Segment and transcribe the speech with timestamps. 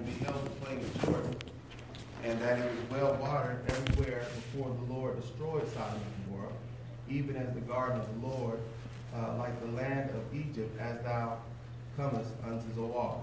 [0.00, 1.36] and beheld the plain of Jordan,
[2.24, 6.52] and that it was well watered everywhere before the Lord destroyed Sodom and Gomorrah,
[7.08, 8.58] even as the garden of the Lord,
[9.14, 11.38] uh, like the land of Egypt, as thou
[11.96, 13.20] comest unto Zoar.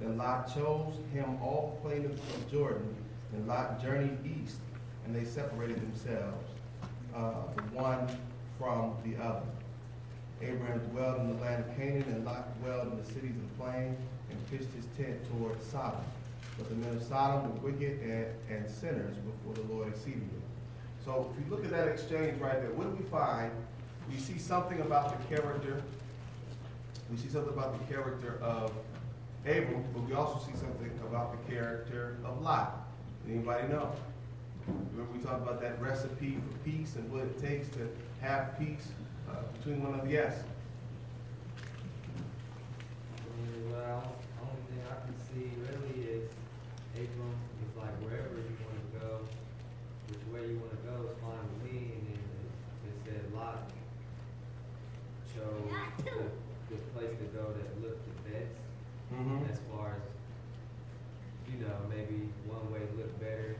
[0.00, 2.94] Then Lot chose him all the plain of Jordan,
[3.32, 4.58] and Lot journeyed east,
[5.04, 6.44] and they separated themselves,
[7.14, 8.08] uh, the one
[8.58, 9.46] from the other.
[10.42, 13.64] Abraham dwelled in the land of Canaan, and Lot dwelled in the cities of the
[13.64, 13.96] plain,
[14.28, 16.00] and pitched his tent toward Sodom.
[16.56, 20.28] But the men of Sodom were wicked and, and sinners before the Lord exceedingly.
[21.04, 23.50] So if you look at that exchange right there, what do we find?
[24.10, 25.82] We see something about the character.
[27.10, 28.72] We see something about the character of
[29.44, 32.88] Abram, but we also see something about the character of Lot.
[33.28, 33.92] Anybody know?
[34.66, 37.88] Remember we talked about that recipe for peace and what it takes to
[38.20, 38.88] have peace
[39.30, 40.42] uh, between one of the yes.
[43.70, 46.30] Well, only thing I can see really is
[46.94, 49.20] Abram is like wherever you want to go,
[50.08, 51.92] which way you want to go is fine with me.
[51.94, 53.70] And then it, it said Lot
[55.34, 58.52] chose the, the place to go that looked the best
[59.14, 59.46] Mm-hmm.
[59.48, 60.02] as far as
[61.46, 63.54] you know maybe one way looked better,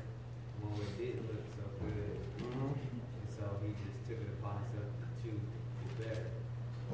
[0.61, 2.75] one way didn't look so good, Mm-hmm.
[2.75, 6.27] and so he just took it upon himself to choose the better.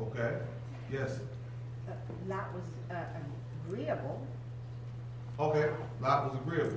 [0.05, 0.33] Okay.
[0.93, 1.21] Yes.
[1.89, 1.93] Uh,
[2.29, 3.05] Lot was uh,
[3.65, 4.21] agreeable.
[5.41, 5.73] Okay.
[6.03, 6.77] Lot was agreeable.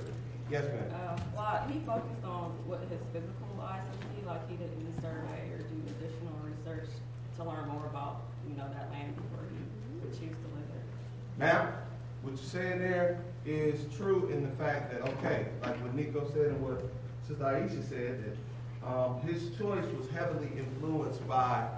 [0.50, 0.88] Yes, ma'am.
[0.96, 5.52] Uh, well, he focused on what his physical eyes could see, like he didn't survey
[5.52, 6.88] or do additional research
[7.36, 9.60] to learn more about, you know, that land before he
[10.00, 10.88] would choose to live there.
[11.38, 11.72] Now,
[12.22, 16.46] what you're saying there is true in the fact that, okay, like what Nico said
[16.46, 16.82] and what
[17.28, 21.68] Sister Aisha said, that um, his choice was heavily influenced by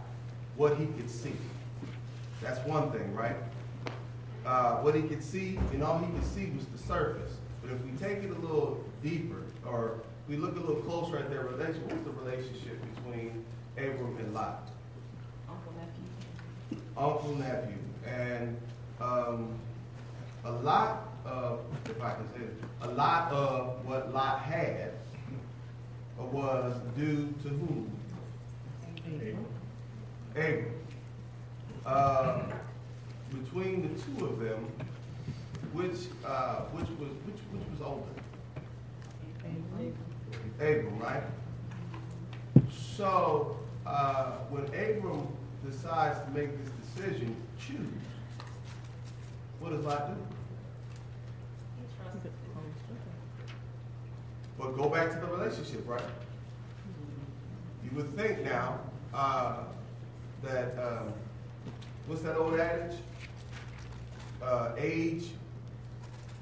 [0.57, 1.33] what he could see.
[2.41, 3.37] That's one thing, right?
[4.47, 7.37] Uh, what he could see, and all he could see was the surface.
[7.61, 11.31] But if we take it a little deeper, or we look a little closer at
[11.31, 13.45] their relation, what's the relationship between
[13.77, 14.69] Abram and Lot?
[15.49, 16.83] Uncle nephew.
[16.97, 18.57] uncle nephew, and
[19.01, 19.55] um,
[20.45, 24.93] a lot of, if I can say it, a lot of what Lot had
[26.19, 27.91] was due to whom?
[30.35, 30.75] Abram.
[31.87, 32.43] Uh,
[33.31, 34.71] between the two of them,
[35.73, 38.05] which uh, which was which which was older?
[40.61, 41.23] Abram, right?
[42.97, 43.57] So
[43.87, 45.29] uh, when Abram
[45.65, 47.79] decides to make this decision, choose.
[49.61, 50.23] What does Lot do?
[54.59, 56.03] Well, go back to the relationship, right?
[57.85, 58.81] You would think now
[59.15, 59.59] uh,
[60.43, 61.13] that um,
[62.07, 62.97] what's that old adage?
[64.43, 65.27] Uh, age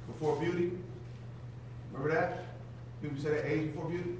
[0.07, 0.73] before beauty.
[1.93, 2.45] Remember that?
[3.03, 4.17] People say that age before beauty.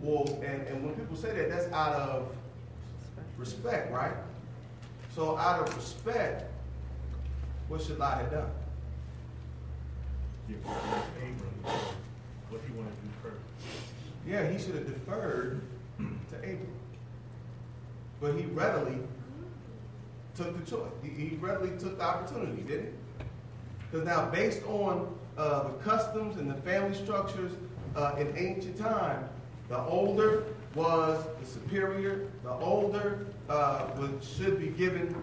[0.00, 2.28] Well, and, and when people say that, that's out of
[3.38, 4.14] respect, right?
[5.14, 6.50] So out of respect,
[7.68, 8.50] what should Lot have done?
[12.48, 13.42] What he wanted to do first.
[14.26, 15.60] Yeah, he should have deferred
[15.98, 16.68] to Abram.
[18.20, 18.98] But he readily
[20.34, 20.90] took the choice.
[21.02, 23.24] He, he readily took the opportunity, didn't he?
[23.90, 27.52] Because now, based on uh, the customs and the family structures
[27.94, 29.28] uh, in ancient time,
[29.68, 30.44] the older
[30.74, 32.28] was the superior.
[32.42, 35.14] The older uh, would, should be given,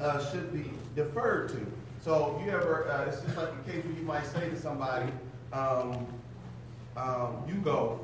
[0.00, 1.66] uh, should be deferred to.
[2.02, 5.10] So you ever, uh, it's just like a case where you might say to somebody,
[5.52, 6.06] um,
[6.96, 8.00] um, you go,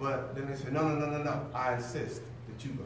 [0.00, 2.84] but then they say, no, no, no, no, no, I insist that you go,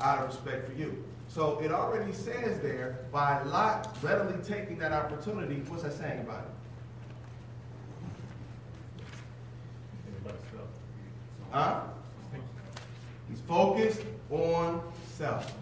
[0.00, 1.04] out of respect for you.
[1.28, 6.40] So it already says there, by Lot readily taking that opportunity, what's that saying about
[6.40, 6.50] it?
[11.52, 11.80] Huh?
[13.28, 14.82] He's focused on
[15.16, 15.52] self,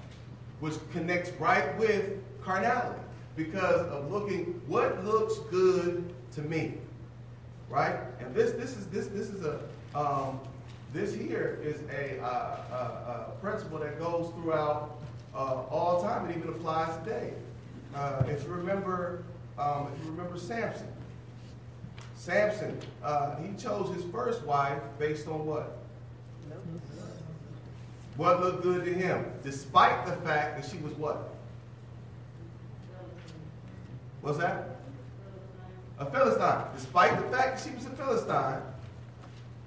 [0.60, 2.98] which connects right with carnality
[3.36, 6.74] because of looking what looks good to me,
[7.68, 7.96] right?
[8.20, 9.60] And this this is this this is a
[9.94, 10.40] um,
[10.92, 14.98] this here is a, uh, a, a principle that goes throughout
[15.34, 16.30] uh, all time.
[16.30, 17.34] It even applies today.
[17.94, 19.22] Uh, if you remember,
[19.58, 20.88] um, if you remember Samson,
[22.16, 25.76] Samson, uh, he chose his first wife based on what?
[28.16, 31.34] What looked good to him, despite the fact that she was what?
[34.28, 34.76] What's that?
[35.98, 36.66] A Philistine.
[36.76, 38.60] Despite the fact that she was a Philistine,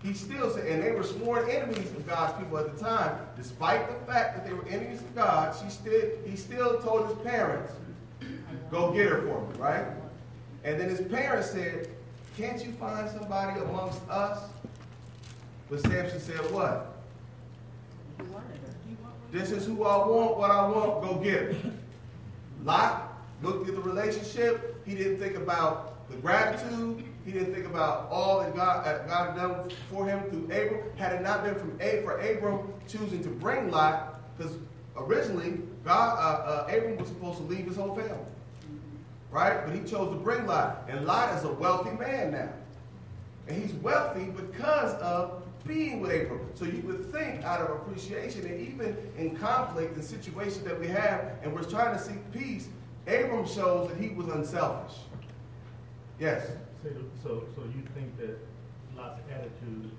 [0.04, 3.18] he still said, and they were sworn enemies of God's people at the time.
[3.36, 7.18] Despite the fact that they were enemies of God, she still he still told his
[7.26, 7.74] parents,
[8.70, 9.88] "Go get her for me," right?
[10.64, 11.90] And then his parents said,
[12.38, 14.44] Can't you find somebody amongst us?
[15.72, 16.94] But Samson said, What?
[18.20, 18.26] Her.
[19.32, 21.56] This is who I want, what I want, go get it.
[22.64, 23.11] Lot
[23.42, 24.76] looked at the relationship.
[24.86, 27.04] He didn't think about the gratitude.
[27.26, 30.82] He didn't think about all that God, uh, God had done for him through Abram.
[30.98, 34.58] Had it not been from A, for Abram choosing to bring Lot, because
[34.98, 38.18] originally God, uh, uh, Abram was supposed to leave his whole family,
[39.32, 39.66] right?
[39.66, 42.50] But he chose to bring Lot, and Lot is a wealthy man now,
[43.48, 46.42] and he's wealthy because of being with Abram.
[46.56, 50.88] So you would think out of appreciation, and even in conflict and situations that we
[50.88, 52.68] have, and we're trying to seek peace,
[53.08, 54.98] Abram shows that he was unselfish.
[56.20, 56.48] Yes.
[56.84, 56.90] So,
[57.24, 58.38] so, so you think that
[58.96, 59.92] Lot's attitude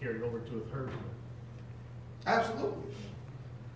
[0.00, 0.98] carried over to his herdsmen?
[2.26, 2.92] Absolutely.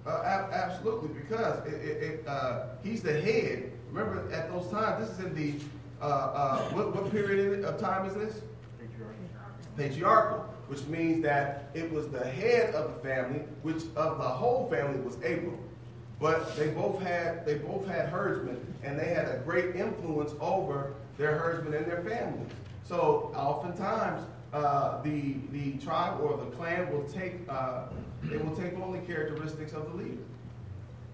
[0.07, 3.73] Uh, ab- absolutely, because it, it, it, uh, he's the head.
[3.93, 5.65] Remember, at those times, this is in the,
[6.01, 8.41] uh, uh, what, what period of time is this?
[8.81, 9.15] Patriarch.
[9.77, 10.39] Patriarchal,
[10.69, 15.01] which means that it was the head of the family, which of the whole family
[15.01, 15.59] was Abram.
[16.21, 20.93] But they both had they both had herdsmen, and they had a great influence over
[21.17, 22.53] their herdsmen and their families.
[22.85, 24.23] So oftentimes,
[24.53, 27.85] uh, the the tribe or the clan will take uh,
[28.25, 30.23] they will take only characteristics of the leader,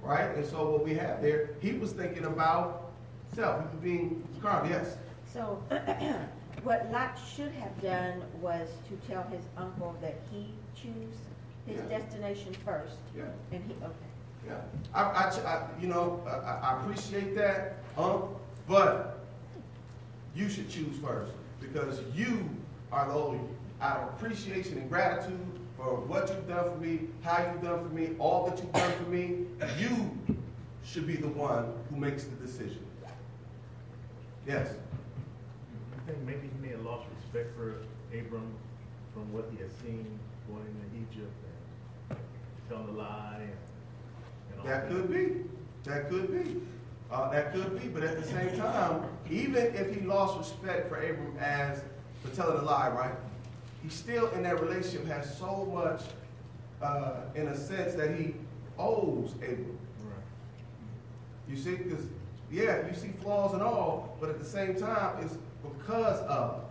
[0.03, 0.35] right?
[0.37, 2.91] And so what we have there, he was thinking about
[3.33, 3.61] self.
[3.61, 4.69] He was being carnal.
[4.69, 4.97] Yes.
[5.33, 5.63] So
[6.65, 11.15] what Lot should have done was to tell his uncle that he choose
[11.67, 11.99] his Yeah.
[11.99, 12.97] destination first.
[13.17, 13.25] Yeah.
[13.53, 13.95] And he, okay.
[14.47, 14.55] Yeah,
[14.95, 17.79] I, I, I you know, I, I appreciate that,
[18.69, 19.19] but
[20.35, 22.49] you should choose first because you
[22.93, 23.41] are the only,
[23.81, 25.39] out of appreciation and gratitude
[25.77, 28.93] for what you've done for me, how you've done for me, all that you've done
[28.93, 29.47] for me,
[29.79, 30.17] you
[30.85, 32.85] should be the one who makes the decision.
[34.47, 34.69] Yes.
[34.71, 37.79] You think maybe he may have lost respect for
[38.17, 38.55] Abram
[39.13, 40.07] from what he had seen
[40.49, 41.33] going into Egypt
[42.11, 42.19] and
[42.69, 43.51] telling a lie and,
[44.67, 45.45] That could be.
[45.85, 46.61] That could be.
[47.11, 47.87] Uh, that could be.
[47.89, 51.83] But at the same time, even if he lost respect for Abram as
[52.23, 53.15] for telling a lie, right?
[53.83, 56.03] He still in that relationship has so much,
[56.83, 58.35] uh, in a sense, that he
[58.77, 59.79] owes Abram.
[60.03, 60.17] Right.
[61.49, 62.05] You see, because
[62.51, 66.63] yeah, you see flaws and all, but at the same time, it's because of.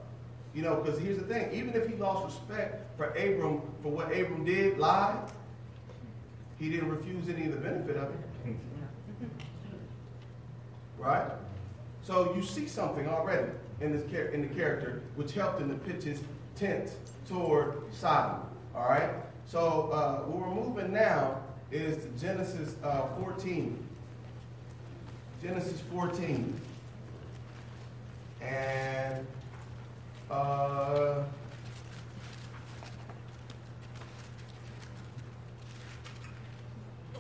[0.53, 4.07] You know, because here's the thing: even if he lost respect for Abram for what
[4.07, 5.17] Abram did, lie,
[6.59, 8.47] he didn't refuse any of the benefit of it.
[10.97, 11.29] right?
[12.03, 15.75] So you see something already in this char- in the character, which helped him to
[15.75, 16.21] pitch his
[16.55, 16.91] tent
[17.27, 18.41] toward Sodom.
[18.75, 19.09] All right.
[19.47, 21.39] So uh, where we're moving now
[21.71, 23.81] is to Genesis uh, 14.
[25.41, 26.59] Genesis 14,
[28.41, 29.27] and
[30.31, 31.21] uh,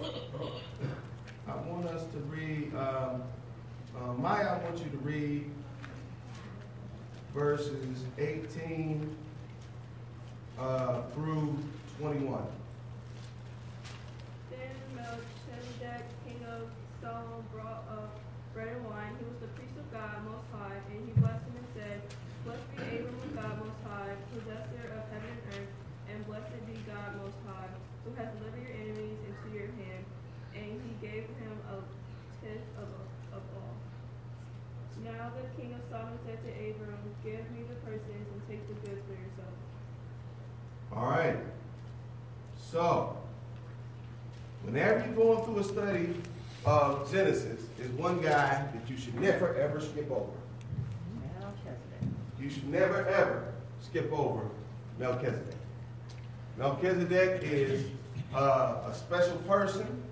[0.01, 3.23] I want us to read, um,
[3.95, 5.49] uh, Maya, I want you to read
[7.33, 9.15] verses 18
[10.59, 11.57] uh, through
[11.99, 12.43] 21.
[14.51, 14.59] Then
[14.95, 16.67] Melchizedek, king of
[17.01, 18.19] Salem, brought up
[18.53, 19.15] bread and wine.
[19.19, 22.01] He was the priest of God Most High, and he blessed him and said,
[22.43, 25.71] Blessed be Abram of God Most High, possessor of heaven and earth,
[26.11, 27.71] and blessed be God Most High,
[28.03, 29.19] who has delivered your enemies
[30.55, 31.75] And he gave him a
[32.43, 32.87] tenth of,
[33.35, 33.75] of all.
[35.03, 38.73] Now the king of Sodom said to Abram, Give me the persons and take the
[38.87, 39.55] goods for yourself.
[40.93, 41.37] All right.
[42.71, 43.17] So,
[44.63, 46.15] whenever you're going through a study
[46.65, 50.31] of Genesis, there's one guy that you should never ever skip over.
[51.39, 52.09] Melchizedek.
[52.39, 54.47] You should never ever skip over
[54.99, 55.55] Melchizedek.
[56.57, 57.85] Melchizedek is
[58.35, 60.03] uh, a special person.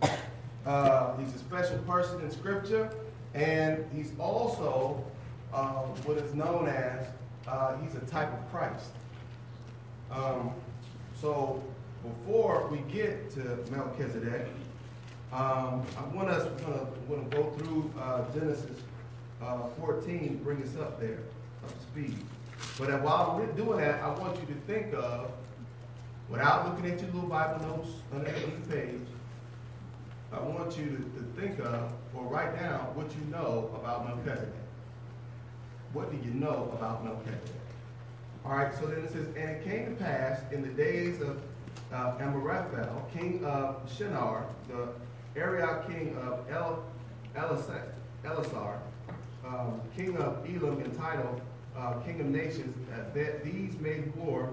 [0.66, 2.90] Uh, he's a special person in Scripture,
[3.34, 5.04] and he's also
[5.54, 7.06] um, what is known as
[7.48, 8.92] uh, he's a type of Christ.
[10.10, 10.52] Um,
[11.20, 11.62] so
[12.02, 14.48] before we get to Melchizedek,
[15.34, 16.50] um, I want us
[17.08, 18.78] we're gonna go through uh, Genesis
[19.42, 21.20] uh, 14, bring us up there,
[21.64, 22.18] up to speed.
[22.80, 25.32] But uh, while we're doing that, I want you to think of,
[26.30, 29.08] without looking at your little Bible notes underneath the page,
[30.32, 34.54] I want you to, to think of or write down what you know about Melchizedek.
[35.94, 37.40] What do you know about Melchizedek?
[38.46, 41.40] All right, so then it says, and it came to pass in the days of
[41.94, 42.16] uh,
[43.14, 44.90] king of Shinar, the
[45.40, 46.84] Arioch king of El,
[47.36, 47.84] Elisar,
[48.26, 48.80] Elisar,
[49.46, 51.42] um, king of Elam entitled
[51.78, 54.50] uh, King of Nations, uh, that these made war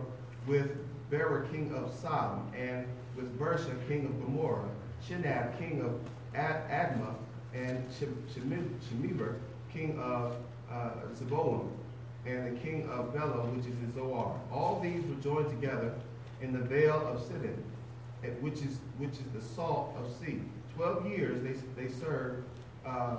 [0.46, 0.70] with
[1.10, 2.86] Bera, king of Sodom, and
[3.16, 4.68] with Birsha, king of Gomorrah,
[5.06, 5.98] Shinab, king of
[6.34, 6.98] Ad-
[7.52, 9.34] and Shemeber,
[9.72, 10.36] king of
[10.70, 11.68] uh, Zeboim,
[12.26, 14.38] and the king of Bela, which is in Zoar.
[14.52, 15.92] All these were joined together
[16.40, 17.56] in the Vale of Siddim,
[18.40, 20.40] which is which is the salt of sea.
[20.76, 22.44] Twelve years they they served
[22.86, 23.16] uh,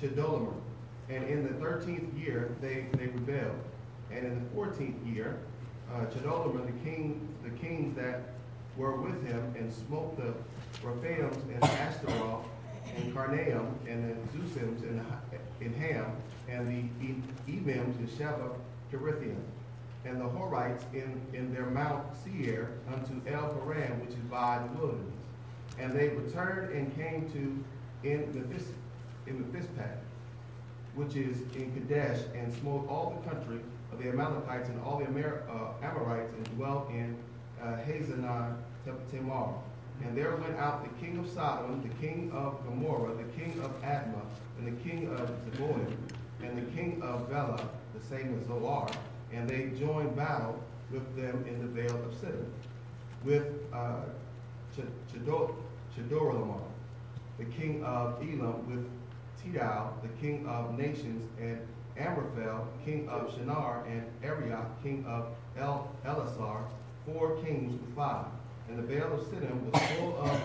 [0.00, 0.54] Chedorlaomer,
[1.08, 3.60] and in the thirteenth year they they rebelled,
[4.10, 5.38] and in the fourteenth year,
[5.94, 8.22] uh, Chedorlaomer, the king the kings that
[8.76, 10.32] were with him, and smote the
[10.86, 12.44] Rephaims and Ashtaroth
[12.96, 15.04] and Karnaim and the Zuzims and
[15.60, 16.06] in Ham
[16.48, 18.50] and the E- Ebims and Sheba
[18.92, 19.36] Kiriathaim
[20.04, 24.78] and the Horites in, in their Mount Seir unto El Paran, which is by the
[24.78, 25.14] wilderness.
[25.78, 27.64] And they returned and came to
[28.08, 28.66] in Mephis,
[29.28, 29.98] in Mephispad,
[30.96, 33.60] which is in Kadesh, and smote all the country
[33.92, 37.16] of the Amalekites and all the Amer, uh, Amorites, and dwelt in
[37.62, 38.56] uh, Hazanon
[39.10, 39.54] Tamar.
[40.04, 43.70] And there went out the king of Sodom, the king of Gomorrah, the king of
[43.82, 44.24] Admah,
[44.58, 45.94] and the king of Zeboim,
[46.42, 48.88] and the king of Bela, the same as Zoar,
[49.32, 50.58] and they joined battle
[50.90, 52.46] with them in the vale of Siddim,
[53.24, 54.00] with uh,
[55.96, 56.62] Chedorlaomer,
[57.38, 58.86] the king of Elam, with
[59.44, 61.60] Tidal, the king of nations, and
[61.96, 66.64] Amraphel, king of Shinar, and Arioch, king of El Ellasar,
[67.06, 68.26] four kings with five.
[68.68, 70.40] And the vale of Siddim was full of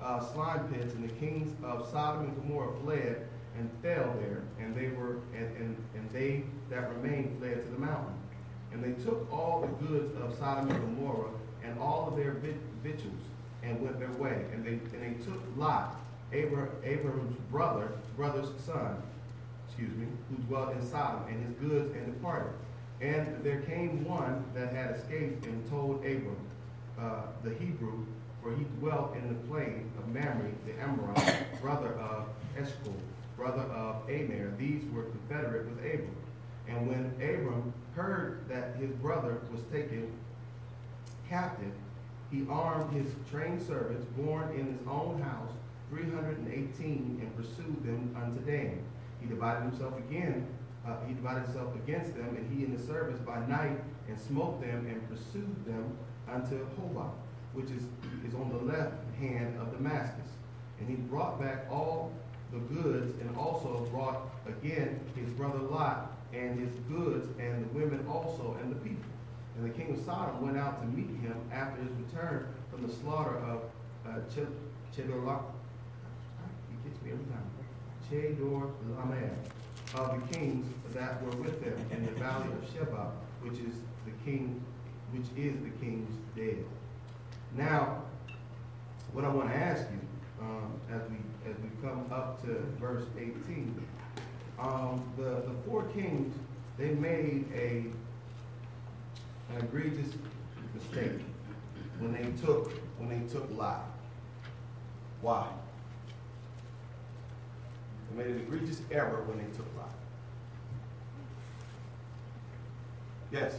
[0.00, 3.28] uh, slime pits, and the kings of Sodom and Gomorrah fled
[3.58, 7.78] and fell there, and they were and, and, and they that remained fled to the
[7.78, 8.14] mountain.
[8.72, 11.30] And they took all the goods of Sodom and Gomorrah
[11.62, 12.36] and all of their
[12.82, 13.14] victuals
[13.62, 14.46] and went their way.
[14.52, 16.00] And they and they took Lot,
[16.32, 19.02] Abra- Abram's brother, brother's son,
[19.66, 22.52] excuse me, who dwelt in Sodom, and his goods and departed.
[23.00, 26.36] And there came one that had escaped and told Abram,
[26.98, 28.06] uh, the Hebrew,
[28.42, 32.94] for he dwelt in the plain of Mamre, the Amorite, brother of Eshcol,
[33.36, 34.52] brother of Aner.
[34.58, 36.16] These were confederate with Abram.
[36.68, 40.10] And when Abram heard that his brother was taken
[41.28, 41.72] captive,
[42.30, 45.50] he armed his trained servants born in his own house,
[45.92, 48.82] 318, and pursued them unto Dan.
[49.20, 50.46] He divided himself again,
[50.86, 54.60] uh, he divided himself against them, and he and his servants by night, and smote
[54.60, 55.96] them and pursued them
[56.28, 57.10] unto Hobah,
[57.52, 57.82] which is,
[58.26, 60.28] is on the left hand of Damascus.
[60.80, 62.10] And he brought back all
[62.52, 68.04] the goods, and also brought again his brother Lot, and his goods, and the women
[68.08, 69.04] also, and the people.
[69.56, 72.92] And the king of Sodom went out to meet him after his return from the
[72.92, 73.62] slaughter of
[74.06, 74.18] uh,
[74.96, 75.42] Chedorlaomer.
[77.04, 77.50] Every time.
[78.10, 79.30] Chedorlaomer
[79.94, 84.12] of the kings that were with them in the valley of Sheba, which is the
[84.24, 84.62] king,
[85.12, 86.64] which is the king's dead.
[87.56, 88.02] Now,
[89.12, 90.00] what I want to ask you,
[90.40, 91.16] um, as we
[91.50, 93.84] as we come up to verse 18,
[94.58, 96.34] um, the the four kings
[96.78, 97.84] they made a
[99.52, 100.14] an egregious
[100.74, 101.20] mistake
[101.98, 103.84] when they took when they took Lot.
[105.20, 105.48] Why?
[108.16, 109.88] Made an egregious error when they took Lot.
[113.30, 113.54] Yes.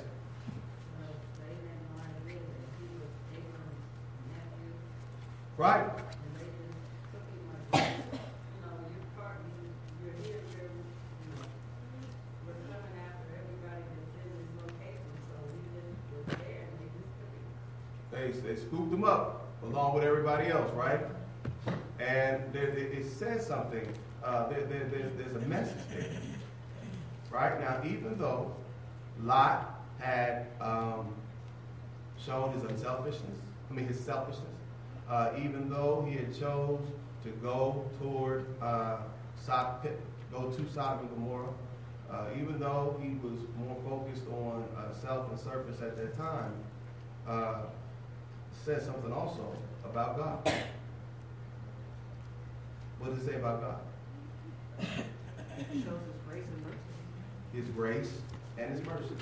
[5.57, 5.89] Right.
[18.11, 20.99] they they scooped them up along with everybody else, right?
[21.99, 23.87] And it says something,
[24.23, 24.85] uh, there, there,
[25.17, 26.05] there's, a message there.
[27.29, 27.59] Right?
[27.59, 28.55] Now, even though
[29.21, 31.13] Lot had, um,
[32.25, 33.37] shown his unselfishness,
[33.69, 34.47] I mean, his selfishness,
[35.09, 36.79] uh, even though he had chose
[37.23, 38.97] to go toward, uh,
[39.35, 39.87] Sod,
[40.31, 41.49] go to Sodom and Gomorrah,
[42.09, 46.53] uh, even though he was more focused on, uh, self and surface at that time,
[47.27, 47.63] uh,
[48.65, 49.51] says something also
[49.83, 50.53] about God.
[52.99, 53.79] What does it say about God?
[54.79, 56.77] Shows his grace and mercy.
[57.53, 58.11] His grace
[58.57, 59.15] and his mercy.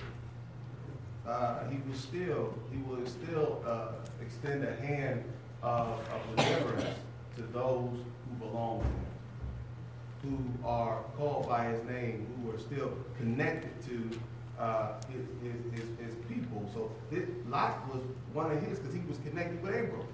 [1.28, 3.90] Uh, he will still, he will still uh,
[4.22, 5.24] extend a hand
[5.62, 6.98] of, of deliverance
[7.36, 12.92] to those who belong to him, who are called by his name, who are still
[13.18, 14.20] connected to
[14.60, 16.70] uh, his, his, his, his people.
[16.74, 18.02] So this, Lot was
[18.34, 20.08] one of his because he was connected with Abram.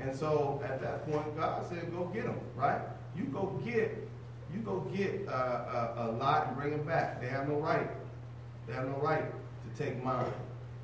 [0.00, 2.80] And so at that point, God said, go get him, right?
[3.16, 4.08] You go get
[4.54, 5.32] you go get uh,
[5.96, 7.20] a, a lot and bring them back.
[7.20, 7.88] They have no right.
[8.66, 10.32] They have no right to take mine.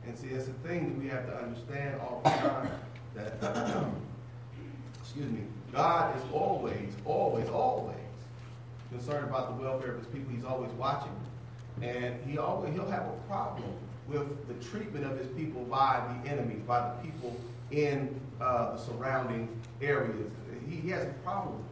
[0.07, 2.71] And see, it's a thing that we have to understand all the time.
[3.15, 3.85] That, uh,
[5.01, 5.43] excuse me,
[5.73, 7.97] God is always, always, always
[8.91, 10.33] concerned about the welfare of his people.
[10.35, 11.15] He's always watching.
[11.81, 13.73] And he always, he'll have a problem
[14.09, 17.37] with the treatment of his people by the enemies, by the people
[17.71, 19.49] in uh, the surrounding
[19.81, 20.31] areas.
[20.69, 21.63] He, he has a problem.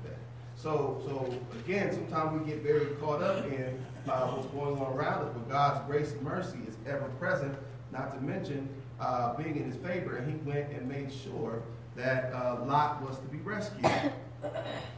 [0.62, 5.24] So, so again, sometimes we get very caught up in uh, what's going on around
[5.24, 7.56] us, but God's grace and mercy is ever present,
[7.92, 8.68] not to mention
[9.00, 10.16] uh, being in his favor.
[10.16, 11.62] And he went and made sure
[11.96, 13.86] that uh, Lot was to be rescued.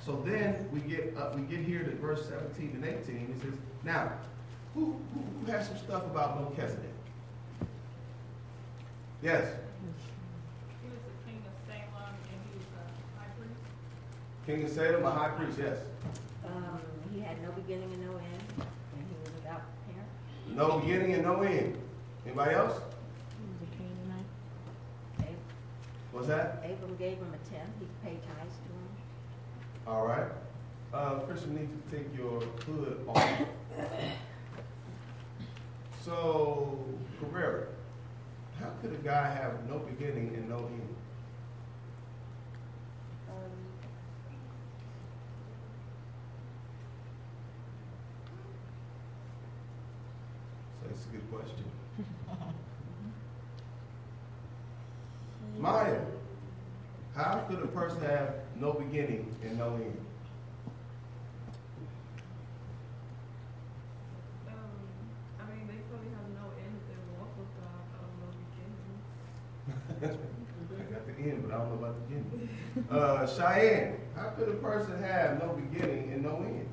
[0.07, 3.35] So then we get uh, we get here to verse 17 and 18.
[3.35, 4.13] It says, Now,
[4.73, 6.95] who, who, who has some stuff about Melchizedek?
[9.21, 9.43] Yes.
[10.83, 13.59] He was the king of Salem and he was a high priest.
[14.47, 15.79] King of Salem, a high priest, yes.
[16.47, 16.81] Um,
[17.15, 20.09] he had no beginning and no end, and he was without parent.
[20.57, 21.77] No beginning and no end.
[22.27, 22.73] Anybody else?
[23.39, 24.27] He was a Canaanite.
[25.21, 25.37] Ab-
[26.13, 26.65] What's that?
[26.69, 28.89] Abram gave him a tenth, he paid tithes to him.
[29.87, 30.29] All right.
[30.93, 33.31] Uh, Christian, need to take your hood off.
[36.05, 36.85] So,
[37.21, 37.67] Carrera,
[38.61, 40.95] how could a guy have no beginning and no end?
[50.93, 51.65] It's a good question.
[55.59, 56.01] Maya,
[57.17, 59.97] how could a person have no beginning and no end?
[64.49, 64.55] Um,
[65.41, 68.33] I mean, they probably have no end if they walk with God, I don't know,
[68.53, 68.97] beginning.
[70.79, 72.49] I got the end, but I don't know about the beginning.
[72.91, 76.69] Uh, Cheyenne, how could a person have no beginning and no end?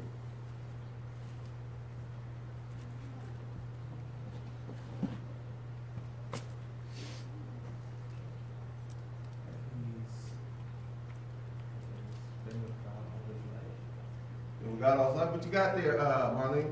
[9.75, 9.83] He's
[12.53, 13.77] been with God all his life.
[14.63, 15.28] And we got all that.
[15.39, 16.69] What you got there, uh, Marlene?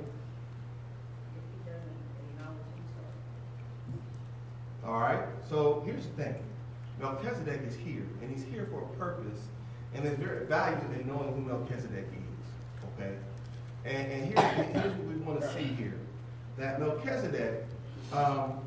[4.85, 5.23] All right.
[5.49, 6.35] So here's the thing.
[6.99, 9.39] Melchizedek is here, and he's here for a purpose,
[9.93, 12.99] and there's very value in knowing who Melchizedek is.
[12.99, 13.15] Okay.
[13.85, 15.97] And, and here, here's what we want to see here:
[16.57, 17.63] that Melchizedek,
[18.11, 18.59] um, oh,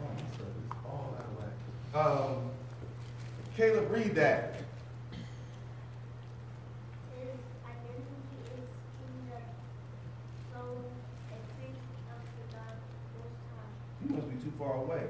[0.00, 1.56] my is all out of whack.
[2.06, 2.50] Um,
[3.56, 4.54] Caleb, read that.
[7.18, 7.34] His
[7.66, 8.06] identity
[8.54, 9.42] is king of
[10.54, 10.78] soul,
[11.30, 11.82] a priest
[12.14, 12.76] of the God
[13.18, 13.72] Most High.
[14.04, 15.02] You must be too far away.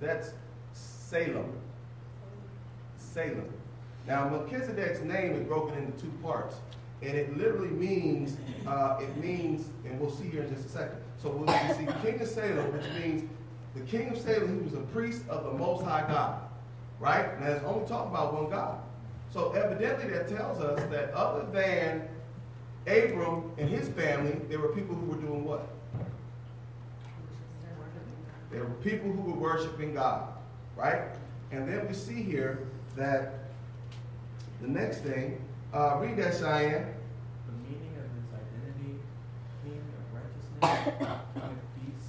[0.00, 0.32] That's
[0.72, 1.52] Salem.
[2.96, 3.52] Salem.
[4.06, 6.56] Now, Melchizedek's name is broken into two parts,
[7.02, 10.98] and it literally means, uh, it means, and we'll see here in just a second.
[11.18, 13.28] So we'll see King of Salem, which means
[13.74, 16.40] the King of Salem, he was a priest of the Most High God,
[17.00, 17.38] right?
[17.40, 18.78] Now, it's only talking about one God.
[19.32, 22.08] So evidently, that tells us that other than
[22.86, 25.68] Abram and his family, there were people who were doing what?
[28.50, 30.28] There were people who were worshiping God,
[30.76, 31.02] right?
[31.50, 33.34] And then we see here that
[34.60, 35.40] the next thing,
[35.72, 36.94] uh, read that, Cheyenne.
[37.46, 38.98] The meaning of his identity,
[39.62, 40.94] king of righteousness,
[41.34, 42.08] king of peace.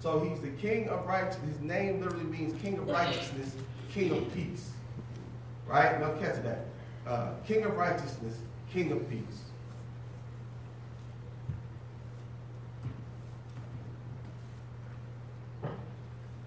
[0.00, 1.56] So he's the king of righteousness.
[1.56, 3.54] His name literally means king of righteousness,
[3.92, 4.70] king of peace,
[5.66, 5.98] right?
[5.98, 6.58] Melchizedek,
[7.06, 8.38] uh, king of righteousness,
[8.72, 9.44] king of peace.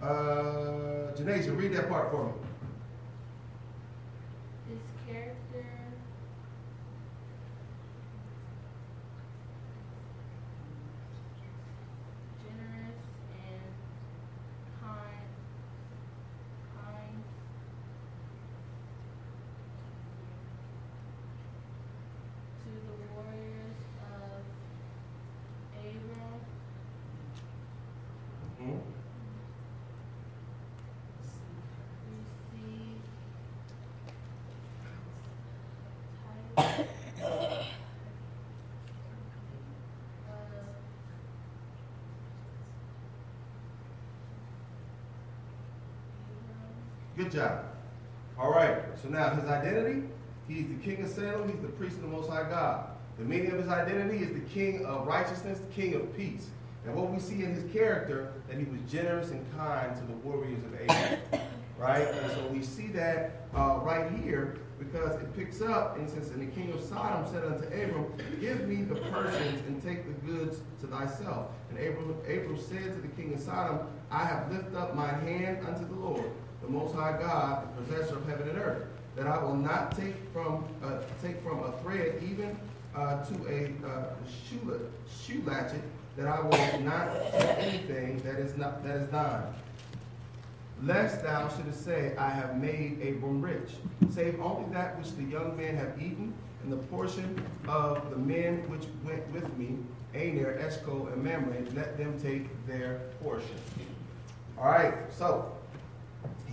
[0.08, 2.32] Uh, Janasia, read that part for me.
[4.70, 5.66] His character
[12.44, 13.02] generous
[13.34, 13.72] and
[14.82, 15.28] kind,
[16.76, 17.24] kind.
[22.64, 24.44] To the warriors of
[25.80, 26.42] Abram,
[28.58, 28.80] Hmm?
[32.08, 33.04] received
[36.24, 36.74] title
[37.24, 37.66] of
[47.18, 47.66] Good job.
[48.38, 48.78] All right.
[49.02, 50.04] So now his identity,
[50.48, 52.90] he's the king of Salem, he's the priest of the Most High God.
[53.18, 56.50] The meaning of his identity is the king of righteousness, the king of peace.
[56.86, 60.14] And what we see in his character, that he was generous and kind to the
[60.18, 61.20] warriors of Abraham.
[61.80, 62.08] right?
[62.08, 66.42] And so we see that uh, right here because it picks up, and says, and
[66.42, 70.60] the king of Sodom said unto Abram, Give me the Persians and take the goods
[70.82, 71.48] to thyself.
[71.72, 73.80] And Abram, Abram said to the king of Sodom,
[74.12, 78.18] I have lifted up my hand unto the Lord, the Most High God, the possessor
[78.18, 78.84] of heaven and earth,
[79.16, 82.58] that I will not take from uh, take from a thread even
[82.96, 84.06] uh, to a uh,
[84.50, 84.90] shoe,
[85.24, 85.82] shoe latchet,
[86.16, 89.54] that I will not take anything that is not that is thine
[90.84, 93.72] lest thou shouldest say, I have made Abram rich,
[94.10, 98.58] save only that which the young men have eaten, and the portion of the men
[98.70, 99.78] which went with me,
[100.14, 103.56] Aner, Eshcol, and Mamre, let them take their portion.
[104.58, 105.52] All right, so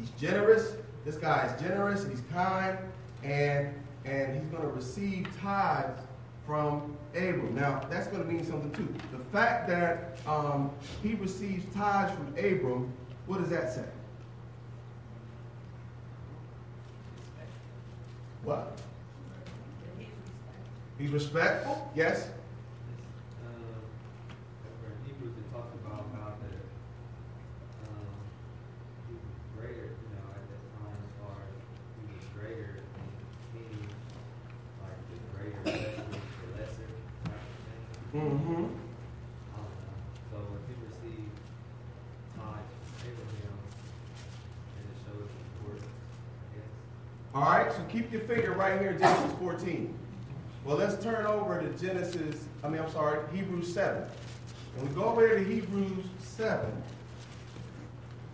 [0.04, 0.74] he's generous.
[1.04, 2.78] This guy is generous, he's kind,
[3.22, 6.00] and and he's going to receive tithes
[6.46, 7.54] from Abram.
[7.54, 8.94] Now, that's going to mean something too.
[9.16, 10.70] The fact that um,
[11.02, 12.92] he receives tithes from Abram,
[13.26, 13.84] what does that say?
[18.42, 18.78] What?
[20.98, 22.28] He's respectful, yes.
[23.42, 23.54] Um,
[24.68, 26.52] over in Hebrews, it talks about how the,
[27.88, 28.14] um,
[29.08, 29.24] he was
[29.56, 31.56] greater, you know, at that time as far as
[31.98, 33.08] he was greater than
[33.58, 33.88] any,
[34.84, 36.86] like the greater lesser, the lesser
[37.26, 37.82] type of thing.
[38.14, 38.70] Mm-hmm.
[39.50, 39.98] I don't know.
[40.30, 41.34] So if he received
[42.38, 43.56] tithes from Abraham,
[44.78, 46.70] and it shows his worth, I guess.
[47.34, 49.92] All right, so keep your finger right here Genesis 14.
[50.64, 54.04] Well, let's turn over to Genesis, I mean, I'm sorry, Hebrews 7.
[54.78, 56.64] And we go over to Hebrews 7.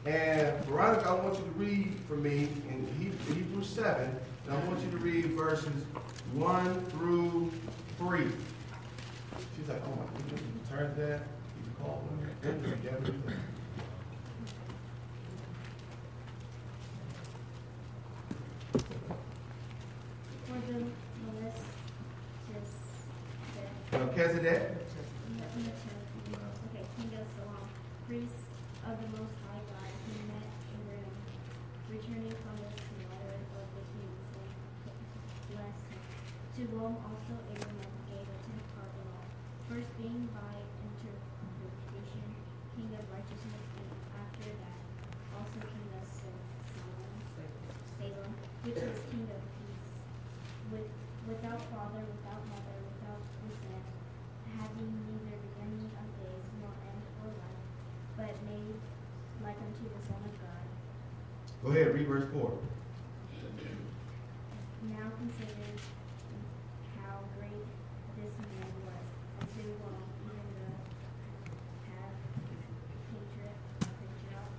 [0.05, 2.87] And Veronica, I want you to read for me in
[3.27, 4.03] Hebrews 7.
[4.03, 5.85] And I want you to read verses
[6.35, 7.51] 1 through
[7.97, 8.21] 3.
[9.57, 11.21] She's like, oh my goodness, you turned that?
[11.21, 12.49] You called them the
[20.71, 21.01] Melchizedek,
[23.93, 24.61] Melchizedek.
[26.71, 27.67] okay, King of Salem,
[28.07, 28.45] priest
[28.87, 31.17] of the Most High God, he met Abraham,
[31.91, 34.53] returning from the slaughter of the kings, and
[35.51, 36.03] blessed him.
[36.57, 39.27] To whom also Abraham gave a tenth part of all,
[39.67, 40.55] first being by
[40.87, 42.27] interpretation
[42.77, 44.81] king of righteousness, and after that
[45.35, 46.47] also king of Salem,
[47.97, 48.33] Salem,
[48.65, 49.83] which is king of peace,
[50.71, 50.87] with,
[51.27, 53.85] without father, without mother, without descent,
[54.55, 57.65] having neither beginning of days nor end of life,
[58.17, 58.79] but made
[59.43, 60.67] like unto the Son of God.
[61.65, 62.59] Go ahead, read verse 4.
[64.83, 65.55] Now consider
[66.97, 67.67] how great
[68.17, 69.05] this man was,
[69.41, 71.51] and to whom even the
[71.87, 72.17] path
[73.11, 74.53] patriot, patriarch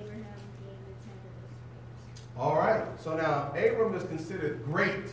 [0.00, 2.36] Abraham gave the tenth of his fruits.
[2.36, 2.84] All right.
[3.00, 5.12] So now Abram is considered great,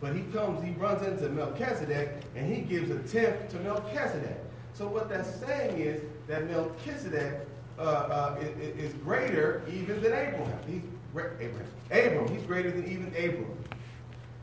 [0.00, 4.38] but he comes, he runs into Melchizedek, and he gives a tenth to Melchizedek.
[4.74, 7.46] So what that's saying is that Melchizedek
[7.78, 10.58] uh, uh, is, is greater even than Abraham.
[10.66, 10.82] He's
[11.14, 11.66] Abraham.
[11.90, 12.28] Abram.
[12.28, 13.56] He's greater than even Abram.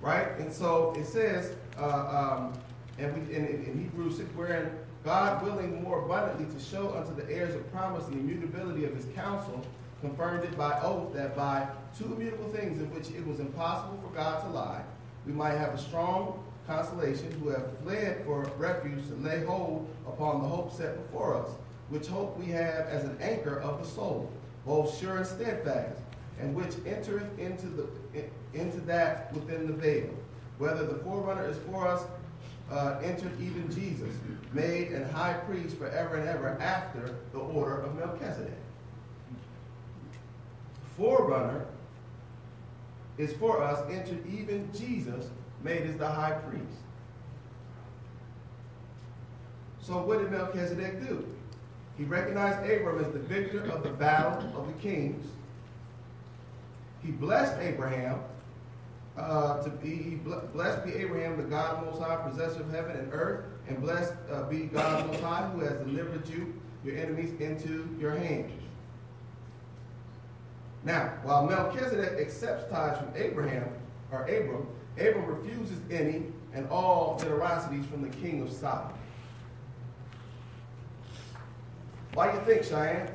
[0.01, 0.27] Right.
[0.39, 2.53] And so it says, uh, um,
[2.97, 4.71] and we in, in Hebrews six, wherein
[5.03, 9.05] God willing more abundantly to show unto the heirs of promise the immutability of his
[9.15, 9.65] counsel,
[10.01, 11.67] confirmed it by oath that by
[11.97, 14.81] two immutable things in which it was impossible for God to lie,
[15.25, 20.41] we might have a strong consolation who have fled for refuge to lay hold upon
[20.41, 21.49] the hope set before us,
[21.89, 24.31] which hope we have as an anchor of the soul,
[24.65, 26.01] both sure and steadfast,
[26.39, 27.87] and which entereth into the
[28.53, 30.09] into that within the veil.
[30.57, 32.03] Whether the forerunner is for us,
[32.71, 34.15] uh, entered even Jesus,
[34.53, 38.53] made and high priest forever and ever after the order of Melchizedek.
[40.97, 41.65] Forerunner
[43.17, 45.29] is for us, entered even Jesus,
[45.63, 46.65] made as the high priest.
[49.81, 51.25] So what did Melchizedek do?
[51.97, 55.25] He recognized Abram as the victor of the battle of the kings.
[57.03, 58.19] He blessed Abraham
[59.17, 60.19] uh, to be
[60.53, 64.43] blessed be Abraham, the God Most High, possessor of heaven and earth, and blessed uh,
[64.43, 66.53] be God Most High, who has delivered you,
[66.83, 68.51] your enemies, into your hands.
[70.83, 73.69] Now, while Melchizedek accepts tithes from Abraham
[74.11, 78.97] or Abram, Abram refuses any and all generosities from the king of Sodom.
[82.13, 83.09] Why do you think, Cheyenne?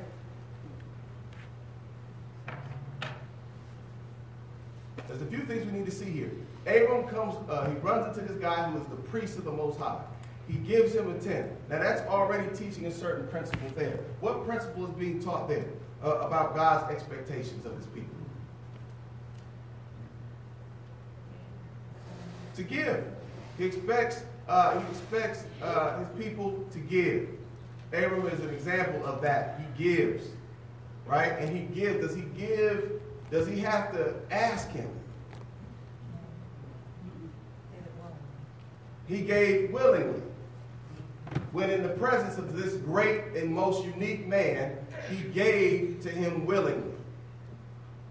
[5.07, 6.31] There's a few things we need to see here.
[6.67, 9.79] Abram comes, uh, he runs into this guy who is the priest of the Most
[9.79, 10.01] High.
[10.47, 11.51] He gives him a tenth.
[11.69, 13.99] Now that's already teaching a certain principle there.
[14.19, 15.65] What principle is being taught there
[16.03, 18.19] uh, about God's expectations of his people?
[22.59, 23.05] to give.
[23.57, 27.29] He expects, uh, he expects uh, his people to give.
[27.93, 29.59] Abram is an example of that.
[29.59, 30.25] He gives,
[31.05, 31.33] right?
[31.39, 32.05] And he gives.
[32.05, 33.01] Does he give?
[33.31, 34.89] Does he have to ask him?
[39.07, 40.21] He gave willingly.
[41.51, 44.77] When in the presence of this great and most unique man,
[45.09, 46.93] he gave to him willingly.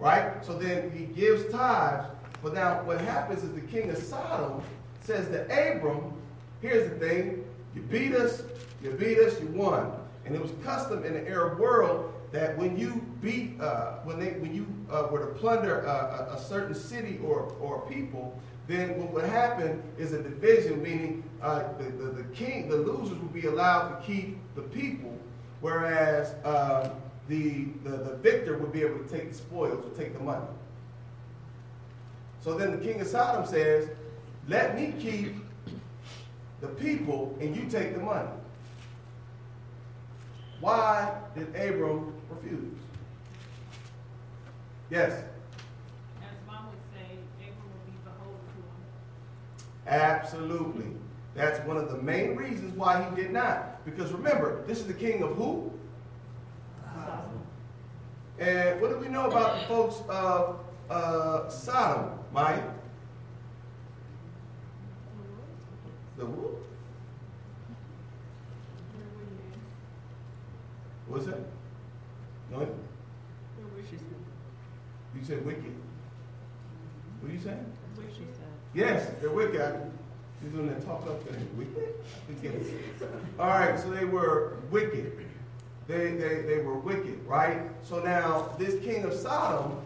[0.00, 0.44] Right?
[0.44, 2.06] So then he gives tithes.
[2.42, 4.62] But now what happens is the king of Sodom
[5.00, 6.12] says to Abram,
[6.60, 8.42] here's the thing, you beat us,
[8.82, 9.92] you beat us, you won.
[10.24, 14.32] And it was custom in the Arab world that when you beat, uh, when they,
[14.32, 19.10] when you uh, were to plunder a, a, certain city or, or people, then what
[19.12, 23.46] would happen is a division, meaning uh, the, the, the, king, the losers would be
[23.46, 25.16] allowed to keep the people,
[25.62, 26.90] whereas uh,
[27.28, 30.44] the, the, the victor would be able to take the spoils or take the money.
[32.42, 33.88] So then the king of Sodom says,
[34.48, 35.34] let me keep
[36.60, 38.28] the people and you take the money.
[40.60, 42.78] Why did Abram refuse?
[44.90, 45.12] Yes?
[46.20, 48.40] As mom would say, Abram would be beholden
[49.86, 50.00] to him.
[50.00, 50.86] Absolutely.
[51.34, 53.84] That's one of the main reasons why he did not.
[53.84, 55.70] Because remember, this is the king of who?
[56.82, 57.40] Sodom.
[58.40, 62.64] And what do we know about the folks of uh, Sodom, Mike?
[66.16, 66.57] The who?
[71.08, 71.38] What's that?
[72.50, 72.60] No?
[75.14, 75.74] You said wicked.
[77.20, 77.72] What are you saying?
[78.74, 79.90] Yes, they're wicked.
[80.42, 81.38] You're doing that talk up there.
[81.56, 81.94] Wicked?
[83.38, 85.12] All right, so they were wicked.
[85.88, 87.62] They, they, they were wicked, right?
[87.82, 89.80] So now, this king of Sodom,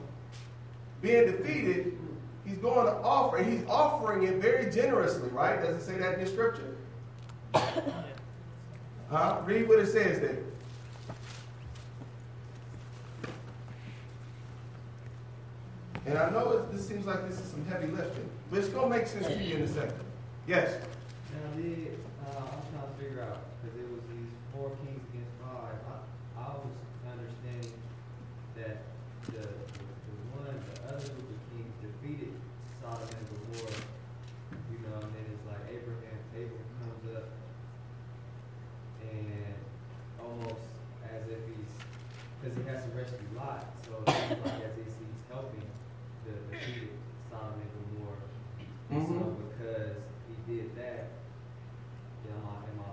[1.00, 1.96] being defeated,
[2.44, 5.62] he's going to offer, he's offering it very generously, right?
[5.62, 6.76] Does it say that in the scripture?
[9.10, 9.42] Huh?
[9.44, 10.38] Read what it says there.
[16.06, 18.90] And I know it, this seems like this is some heavy lifting, but it's going
[18.90, 20.02] to make sense to you in a second.
[20.48, 20.82] Yes?
[21.30, 21.94] Now, the,
[22.26, 25.78] uh, I'm trying to figure out, because it was these four kings against five.
[25.86, 26.74] I, I was
[27.06, 27.78] understanding
[28.58, 28.82] that
[29.30, 32.34] the, the, the one, the other group of kings defeated
[32.82, 33.78] Sodom and Gomorrah,
[34.74, 37.30] you know, and then it's like Abraham, Abraham comes up
[39.06, 39.54] and
[40.18, 40.66] almost
[41.06, 41.70] as if he's,
[42.42, 45.62] because he has to rescue Lot, so it's like as if he's helping
[46.26, 46.90] the defeated
[47.30, 48.26] Sodom and Gomorrah.
[48.90, 49.34] And so Mhm.
[49.48, 49.96] because
[50.28, 51.08] he did that,
[52.28, 52.92] am I, am I,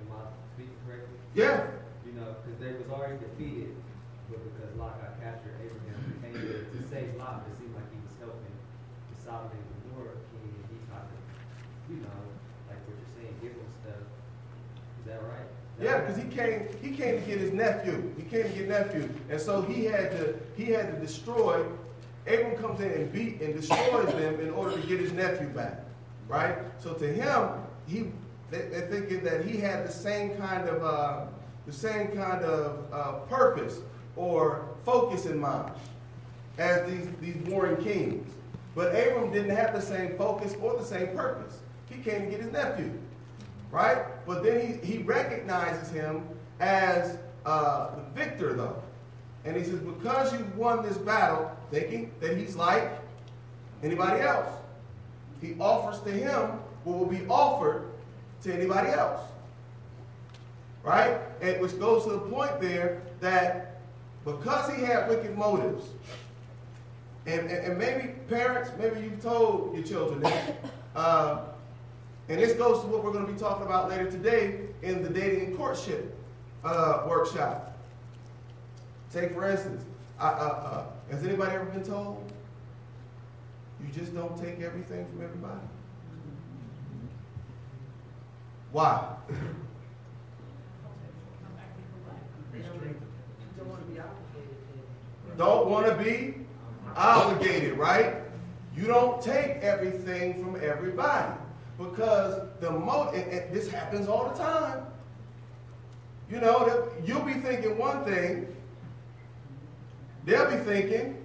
[0.00, 0.22] am I
[0.54, 1.18] speaking correctly?
[1.34, 1.68] Yeah.
[2.06, 3.74] You know, because they was already defeated,
[4.30, 7.98] but because Lot got captured, Abraham came there to save Lot, it seemed like he
[8.00, 8.54] was helping
[9.34, 12.20] the Sodom and Gomorrah king, he tried to, you know,
[12.68, 14.02] like what you're saying, give him stuff.
[15.00, 15.46] Is that right?
[15.46, 16.06] Is that Yeah, right?
[16.06, 18.12] because he came, he came to get his nephew.
[18.16, 21.64] He came to get nephew, and so he had to, he had to destroy.
[22.26, 25.80] Abram comes in and beat and destroys them in order to get his nephew back,
[26.26, 26.56] right?
[26.78, 27.48] So to him,
[27.86, 28.06] he
[28.50, 31.26] they, they're thinking that he had the same kind of uh,
[31.66, 33.80] the same kind of uh, purpose
[34.16, 35.72] or focus in mind
[36.56, 38.30] as these these warring kings.
[38.74, 41.60] But Abram didn't have the same focus or the same purpose.
[41.88, 42.92] He came to get his nephew
[43.74, 44.04] right?
[44.24, 46.22] But then he, he recognizes him
[46.60, 48.80] as uh, the victor, though.
[49.44, 52.88] And he says, because you won this battle, thinking that he's like
[53.82, 54.48] anybody else,
[55.40, 57.90] he offers to him what will be offered
[58.44, 59.20] to anybody else.
[60.84, 61.18] Right?
[61.42, 63.80] And which goes to the point there that
[64.24, 65.84] because he had wicked motives,
[67.26, 70.56] and, and, and maybe parents, maybe you've told your children that.
[70.94, 71.40] uh,
[72.28, 75.08] and this goes to what we're going to be talking about later today in the
[75.08, 76.16] dating and courtship
[76.64, 77.76] uh, workshop.
[79.12, 79.84] Take, for instance,
[80.18, 82.30] uh, uh, has anybody ever been told
[83.80, 85.60] you just don't take everything from everybody?
[88.72, 89.08] Why?
[95.36, 96.43] Don't want to be
[96.96, 98.16] obligated right?
[98.76, 101.32] You don't take everything from everybody
[101.78, 104.84] because the mo and, and this happens all the time.
[106.30, 108.54] You know, you'll be thinking one thing,
[110.24, 111.24] they'll be thinking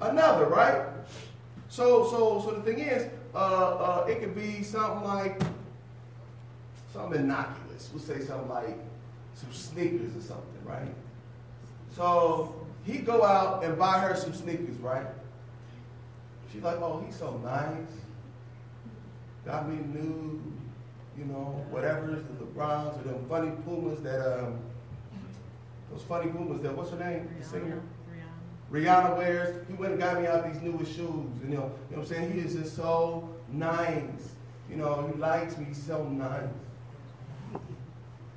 [0.00, 0.86] another, right?
[1.68, 5.40] So, so, so the thing is, uh, uh, it could be something like
[6.92, 7.90] something innocuous.
[7.92, 8.78] We'll say something like
[9.34, 10.94] some sneakers or something, right?
[11.96, 15.06] So he go out and buy her some sneakers, right?
[16.52, 17.88] She's like, oh, he's so nice.
[19.46, 20.40] got me new,
[21.16, 24.58] you know, whatever's the LeBrons or them funny Pumas that um,
[25.90, 27.28] those funny Pumas that what's her name?
[27.38, 27.82] The singer.
[28.70, 28.84] Rihanna.
[28.84, 29.66] Rihanna wears.
[29.68, 31.08] He went and got me out these newest shoes.
[31.42, 32.32] And, you know, you know what I'm saying?
[32.32, 34.34] He is just so nice.
[34.68, 35.66] You know, he likes me.
[35.66, 36.48] He's so nice.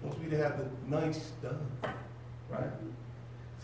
[0.03, 1.93] Wants me to have the nice stuff,
[2.49, 2.69] right?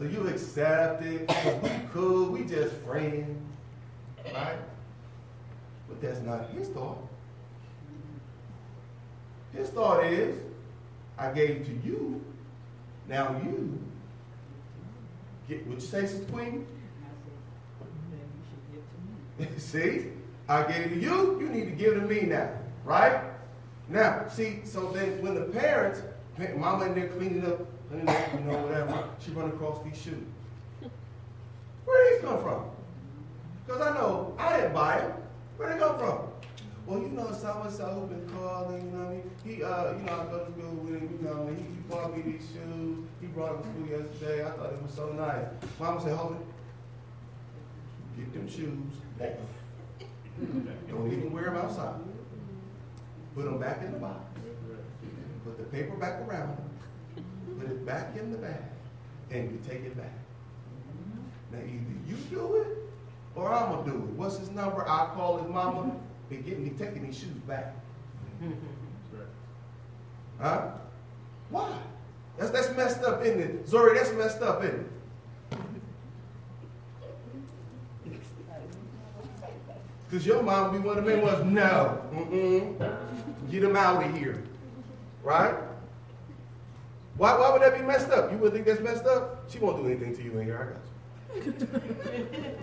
[0.02, 1.28] So you accept it.
[1.28, 2.32] Because we cool.
[2.32, 3.40] We just friends,
[4.34, 4.58] right?
[5.88, 6.98] But that's not his thought.
[9.56, 10.40] His thought is,
[11.20, 12.20] I gave to you.
[13.08, 13.80] Now you
[15.48, 16.66] get what you say, Sister Queen?
[19.58, 20.08] See?
[20.50, 22.50] I gave to you, you need to give to me now.
[22.84, 23.22] Right?
[23.88, 26.02] Now, see, so then when the parents,
[26.58, 27.60] mama cleaning up, cleaning up,
[27.94, 28.04] you
[28.46, 30.28] know, whatever, she run across these shoes.
[31.86, 32.66] Where these come from?
[33.66, 35.14] Because I know I didn't buy them.
[35.58, 36.20] Where did they come from?
[36.86, 39.32] Well, you know, so and so who been calling, you know what I mean?
[39.46, 42.16] He, uh, you know, I go to school with him, you know, he, he bought
[42.16, 43.06] me these shoes.
[43.22, 44.46] He brought them to school yesterday.
[44.46, 45.46] I thought it was so nice.
[45.80, 46.42] Mama said, hold it.
[48.18, 49.38] Get them shoes back.
[50.90, 52.00] Don't even wear them outside.
[53.36, 54.20] Put them back in the box.
[55.46, 56.70] Put the paper back around them.
[57.60, 58.64] Put it back in the bag.
[59.30, 60.14] And you take it back.
[60.90, 61.56] Mm-hmm.
[61.56, 62.78] Now, either you do it
[63.36, 64.04] or I'm going to do it.
[64.16, 64.88] What's his number?
[64.88, 65.96] I'll call his mama
[66.30, 67.76] and get me taking these shoes back.
[68.44, 68.54] Mm-hmm.
[70.40, 70.72] Huh?
[71.50, 71.78] Why?
[72.38, 73.68] That's, that's messed up, isn't it?
[73.68, 74.88] Zori, that's messed up, isn't it?
[80.10, 82.98] Because your mom be one of the men was, no, mm-mm,
[83.50, 84.44] get him out of here.
[85.24, 85.56] Right?
[87.22, 88.32] Why, why would that be messed up?
[88.32, 89.46] You would think that's messed up?
[89.48, 90.76] She won't do anything to you in here,
[91.30, 91.68] I got you.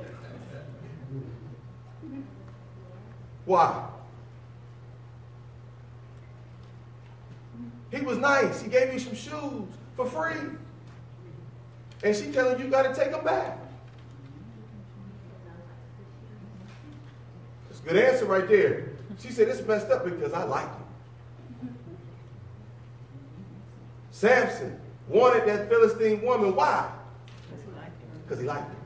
[3.45, 3.87] Why?
[7.93, 8.61] He was nice.
[8.61, 10.51] He gave you some shoes for free.
[12.03, 13.61] And she telling you you got to take them back.
[17.69, 18.89] That's a good answer right there.
[19.21, 20.88] She said it's messed up because I like him.
[24.19, 26.57] Samson wanted that Philistine woman.
[26.57, 26.91] Why?
[28.25, 28.77] Because he liked her.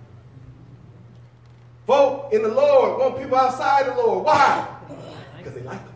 [1.86, 4.26] Folk in the Lord want people outside the Lord.
[4.26, 4.68] Why?
[5.38, 5.94] Because they like them.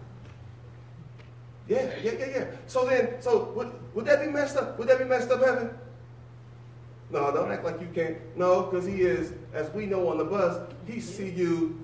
[1.68, 2.44] Yeah, yeah, yeah, yeah.
[2.66, 4.79] So then, so would, would that be messed up?
[4.79, 5.68] Would that be messed up, heaven?
[7.11, 8.16] No, don't act like you can't.
[8.38, 11.79] No, because he is, as we know on the bus, he see you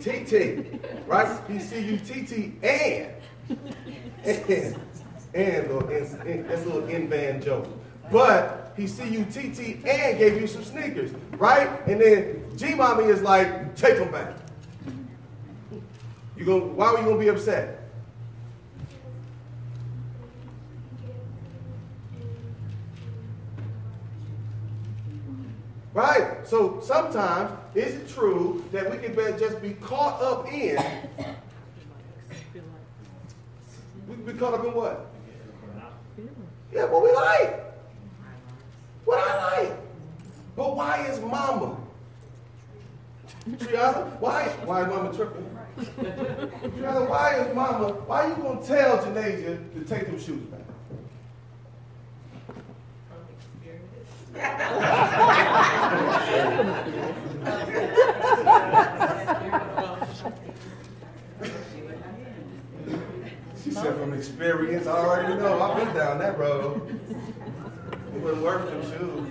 [0.00, 1.40] TT, right?
[1.46, 3.12] He see you TT and,
[4.24, 4.80] and,
[5.34, 5.70] and,
[6.48, 7.66] that's a little in-band joke.
[8.10, 11.68] But he see you TT and gave you some sneakers, right?
[11.86, 14.36] And then G Mommy is like, take them back.
[16.36, 17.76] You going why were you gonna be upset?
[25.92, 26.46] Right?
[26.46, 30.78] So sometimes, is it true that we can just be caught up in?
[34.08, 35.06] We can be caught up in what?
[36.72, 37.64] Yeah, what we like.
[39.04, 39.72] What I like.
[40.56, 41.76] But why is mama?
[43.48, 45.46] Triana, why, why is mama tripping?
[45.78, 50.60] Triana, why is mama, why you gonna tell Janasia to take them shoes back?
[54.32, 54.38] she
[58.44, 59.16] said
[64.10, 65.62] from experience, I already know.
[65.62, 67.00] I've been down that road.
[68.14, 69.28] It wasn't worth them shoes.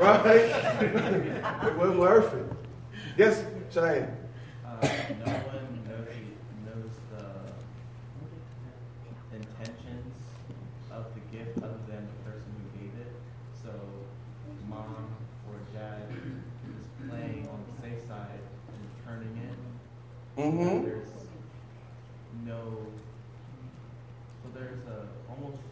[0.00, 0.36] Right?
[1.66, 2.46] it wasn't worth it.
[3.18, 4.16] Yes, Cheyenne.
[4.64, 6.08] Uh, no one knows,
[6.64, 6.90] knows
[9.30, 10.14] the intentions
[10.90, 13.12] of the gift other than the person who gave it.
[13.62, 13.70] So,
[14.68, 15.06] mom
[15.50, 20.40] or dad is playing on the safe side and turning it.
[20.40, 20.84] Mm-hmm.
[20.84, 21.08] There's
[22.46, 22.86] no.
[24.42, 25.62] So there's a almost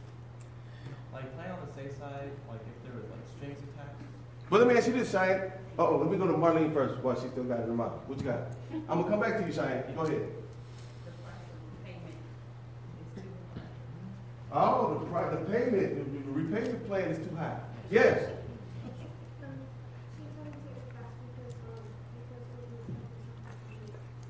[1.20, 2.30] like playing on the safe side.
[2.48, 4.00] Like if there was like strings attached.
[4.48, 5.52] But let me ask you this, Cheyenne.
[5.78, 7.74] Uh oh, let me go to Marlene first while she still got it in her
[7.74, 7.92] mouth.
[8.06, 8.40] What you got?
[8.88, 9.84] I'm gonna come back to you, Cheyenne.
[9.94, 10.28] Go ahead.
[14.52, 15.72] Oh, the price, the payment,
[16.12, 17.56] the, the repayment plan is too high.
[17.88, 18.30] Yes.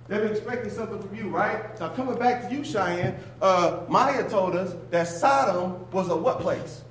[0.08, 1.78] They've been expecting something from you, right?
[1.78, 6.40] Now, coming back to you, Cheyenne, uh, Maya told us that Sodom was a what
[6.40, 6.82] place?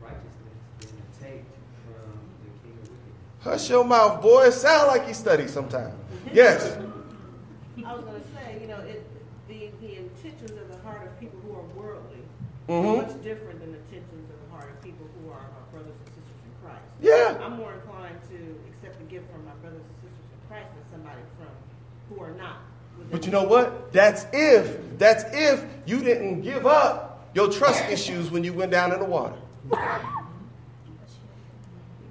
[0.02, 1.44] righteousness than to take
[1.86, 2.12] from
[2.44, 3.42] the king of wickedness.
[3.42, 4.44] Hush your mouth, boy.
[4.46, 5.94] It sound like you study sometimes.
[6.34, 6.78] Yes.
[7.86, 9.04] I was gonna say, you know, it,
[9.48, 12.22] the, the intentions of the heart of people who are worldly
[12.70, 12.86] Mhm.
[12.86, 15.98] are much different than the intentions of the heart of people who are our brothers
[15.98, 16.86] and sisters in Christ.
[17.02, 17.42] Yeah.
[17.42, 18.38] I'm more inclined to
[18.70, 21.52] accept a gift from my brothers and sisters in Christ than somebody from,
[22.22, 22.58] are not.
[23.12, 23.92] But you know what?
[23.92, 28.94] That's if, that's if you didn't give up your trust issues when you went down
[28.94, 29.36] in the water.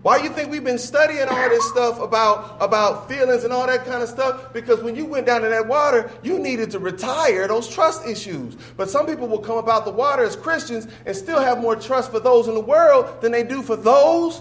[0.03, 3.85] Why you think we've been studying all this stuff about, about feelings and all that
[3.85, 4.51] kind of stuff?
[4.55, 8.57] Because when you went down in that water, you needed to retire those trust issues.
[8.79, 12.11] But some people will come about the water as Christians and still have more trust
[12.11, 14.41] for those in the world than they do for those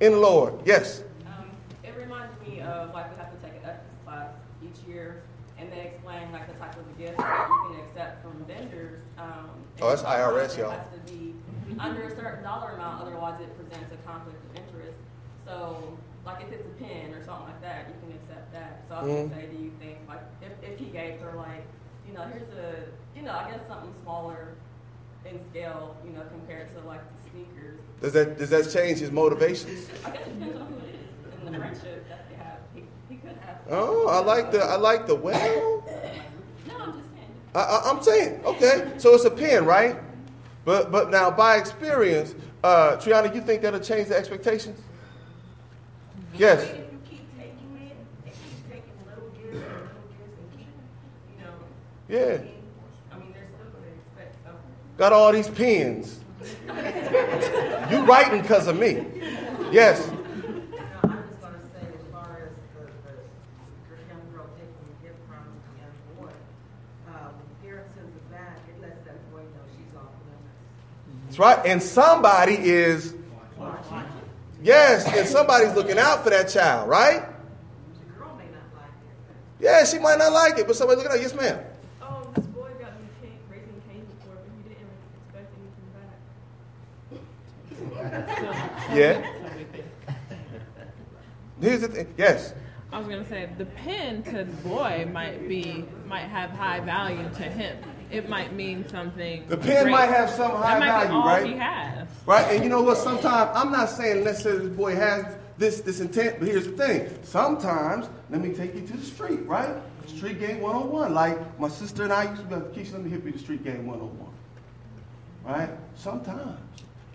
[0.00, 0.54] in the Lord.
[0.64, 1.02] Yes.
[1.26, 1.44] Um,
[1.84, 4.30] it reminds me of like we have to take an ethics class
[4.62, 5.24] each year,
[5.58, 9.00] and they explain like the type of gifts that you can accept from vendors.
[9.18, 9.50] Um,
[9.82, 10.70] Oh, that's IRS, y'all.
[10.70, 11.34] has to be
[11.78, 14.96] under a certain dollar amount, otherwise it presents a conflict of interest.
[15.44, 18.82] So, like if it's a pen or something like that, you can accept that.
[18.88, 19.30] So I was Mhm.
[19.30, 21.64] gonna say, do you think like if, if he gave her like,
[22.08, 24.54] you know, here's a, you know, I guess something smaller
[25.26, 27.78] in scale, you know, compared to like the sneakers.
[28.00, 29.88] Does that, does that change his motivations?
[30.04, 32.58] I guess it depends on who it is and the friendship that they have.
[32.74, 33.58] He, he could have.
[33.68, 35.82] Oh, I like the, I like the well.
[37.56, 39.96] I, I'm saying, okay, so it's a pen, right?
[40.64, 44.80] But but now by experience, uh, Triana, you think that'll change the expectations?
[46.34, 46.62] Yes.
[46.62, 50.68] If you keep taking it, and keep taking little gifts and little gifts and keep,
[51.32, 51.54] you know.
[52.08, 52.42] Yeah.
[53.12, 54.98] I mean, they're gonna expect.
[54.98, 56.20] Got all these pens.
[57.90, 59.04] you writing because of me.
[59.72, 60.06] Yes.
[60.06, 60.14] Now,
[61.02, 62.86] I'm just gonna say, as far as the,
[63.88, 66.32] the young girl taking a gift from the young boy,
[67.08, 71.25] um, parents sends it back, it lets that boy know she's off limits.
[71.36, 71.66] That's right.
[71.66, 73.14] And somebody is,
[74.62, 77.20] yes, and somebody's looking out for that child, right?
[77.20, 78.88] The girl may not like
[79.60, 81.20] it, Yeah, she might not like it, but somebody looking out.
[81.20, 81.60] Yes, ma'am.
[82.00, 84.88] Um, this boy got me cane, raising cane before, but he didn't
[85.26, 85.52] expect
[88.00, 88.86] anything back.
[88.96, 89.20] Yeah.
[91.60, 92.14] Here's the thing.
[92.16, 92.54] Yes.
[92.92, 97.28] I was gonna say the pen to the boy might be might have high value
[97.36, 97.76] to him.
[98.10, 99.44] It might mean something.
[99.48, 99.92] The pen great.
[99.92, 101.46] might have some high that might value, be all right?
[101.46, 102.08] he has.
[102.24, 102.54] Right?
[102.54, 102.98] And you know what?
[102.98, 107.18] Sometimes I'm not saying necessarily this boy has this this intent, but here's the thing.
[107.22, 109.74] Sometimes, let me take you to the street, right?
[110.06, 111.14] Street game 101.
[111.14, 113.38] Like my sister and I used to be like, Keisha, let me hit you the
[113.38, 114.32] street game 101.
[115.44, 115.70] Right?
[115.94, 116.58] Sometimes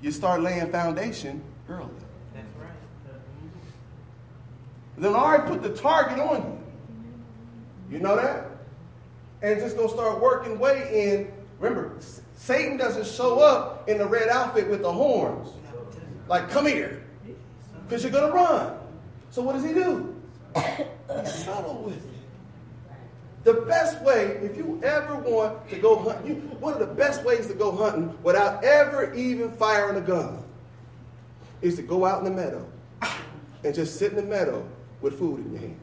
[0.01, 1.89] you start laying foundation early.
[2.33, 2.69] That's right.
[4.97, 6.59] Then already put the target on
[7.89, 7.97] you.
[7.97, 8.50] You know that?
[9.41, 11.31] And just gonna start working way in.
[11.59, 11.95] Remember,
[12.35, 15.49] Satan doesn't show up in the red outfit with the horns.
[16.27, 17.03] Like, come here.
[17.87, 18.77] Because you're gonna run.
[19.31, 20.15] So what does he do?
[20.55, 22.11] He's subtle with it.
[23.43, 27.23] The best way, if you ever want to go hunting, you, one of the best
[27.23, 30.43] ways to go hunting without ever even firing a gun
[31.61, 32.67] is to go out in the meadow
[33.63, 34.67] and just sit in the meadow
[35.01, 35.79] with food in your hand.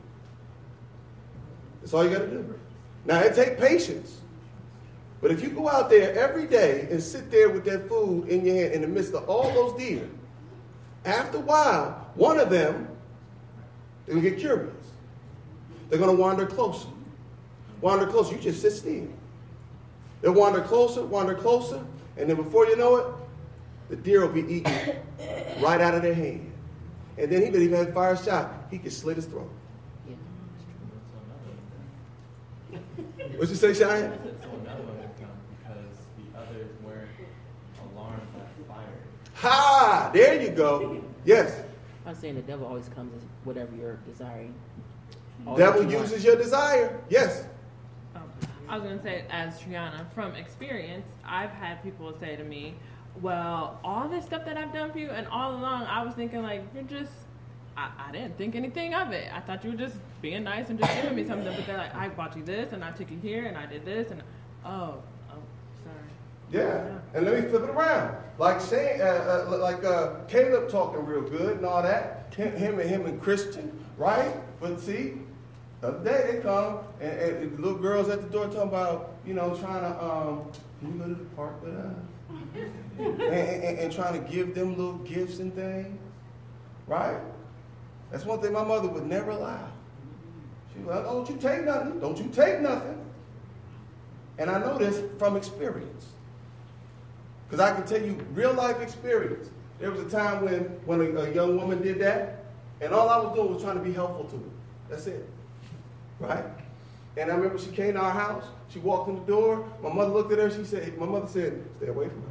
[1.81, 2.59] That's all you got to do.
[3.09, 4.21] Now, it takes patience.
[5.23, 8.45] But if you go out there every day and sit there with that food in
[8.45, 10.07] your hand in the midst of all those deer,
[11.07, 12.87] after a while, one of them,
[14.05, 14.75] they're going to get curious.
[15.89, 16.89] They're going to wander closer.
[17.81, 18.35] Wander closer.
[18.35, 19.09] You just sit still.
[20.21, 21.83] They'll wander closer, wander closer,
[22.19, 23.07] and then before you know it,
[23.89, 24.97] the deer will be eaten
[25.63, 26.53] right out of their hand.
[27.17, 28.67] And then he didn't even fire a shot.
[28.71, 29.51] He could slit his throat.
[33.03, 34.13] What'd you say, Cheyenne?
[34.43, 37.09] So another one would come because the others weren't
[37.95, 38.85] alarmed that fire.
[39.35, 40.11] Ha!
[40.13, 41.03] There you go.
[41.25, 41.63] Yes.
[42.07, 44.55] I'm saying the devil always comes as whatever you're desiring.
[45.47, 46.09] All Devil that you want.
[46.11, 46.99] uses your desire.
[47.09, 47.45] Yes.
[48.17, 48.23] Um,
[48.69, 52.75] I was gonna say, as Triana, from experience, I've had people say to me,
[53.21, 56.43] "Well, all this stuff that I've done for you, and all along, I was thinking
[56.43, 57.13] like you're just."
[57.79, 59.29] I, I didn't think anything of it.
[59.33, 61.55] I thought you were just being nice and just giving me something.
[61.55, 63.85] But they're like, I bought you this, and I took you here, and I did
[63.85, 64.23] this, and
[64.65, 64.97] Oh,
[65.31, 65.35] oh,
[65.85, 65.97] sorry.
[66.51, 68.17] Yeah, and let me flip it around.
[68.39, 72.35] Like saying, uh, uh, like uh, Caleb talking real good and all that.
[72.37, 74.35] Him, him and him and Christian, right?
[74.61, 75.15] But see,
[75.81, 79.15] the other day they come and, and the little girls at the door talking about,
[79.25, 80.51] you know, trying to, um,
[80.81, 81.95] can you go to the park with us?
[82.99, 85.99] and, and, and trying to give them little gifts and things,
[86.87, 87.19] right?
[88.11, 89.69] That's one thing my mother would never allow.
[90.73, 92.01] She was like, oh, don't you take nothing.
[92.01, 93.05] Don't you take nothing.
[94.39, 96.07] And I know this from experience.
[97.49, 99.51] Because I can tell you real life experience.
[99.79, 102.45] There was a time when, when a, a, young woman did that,
[102.81, 104.51] and all I was doing was trying to be helpful to her.
[104.91, 105.29] That's it.
[106.19, 106.45] Right?
[107.17, 108.45] And I remember she came to our house.
[108.69, 109.69] She walked in the door.
[109.83, 110.51] My mother looked at her.
[110.51, 112.29] She said, my mother said, stay away from her.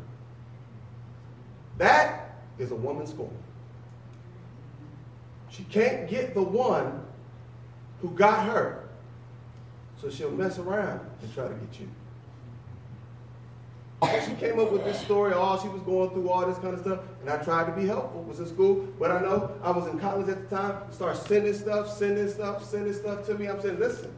[1.77, 3.33] That is a woman's goal.
[5.57, 7.03] She can't get the one
[8.01, 8.83] who got her.
[9.99, 11.89] So she'll mess around and try to get you.
[14.23, 16.81] She came up with this story, all she was going through, all this kind of
[16.81, 18.21] stuff, and I tried to be helpful.
[18.23, 20.75] Was in school, but I know I was in college at the time.
[20.91, 23.47] Start sending stuff, sending stuff, sending stuff to me.
[23.47, 24.13] I'm saying, listen,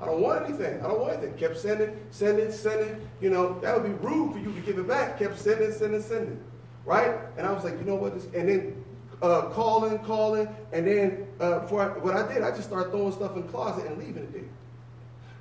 [0.00, 0.80] I don't want anything.
[0.80, 1.34] I don't want anything.
[1.34, 3.06] Kept sending, sending, sending.
[3.20, 5.20] You know, that would be rude for you to give it back.
[5.20, 6.42] Kept sending, sending, sending.
[6.84, 7.14] Right?
[7.36, 8.14] And I was like, you know what?
[8.14, 8.79] and then
[9.22, 13.36] uh, calling, calling, and then uh, I, what I did, I just started throwing stuff
[13.36, 14.42] in the closet and leaving it there.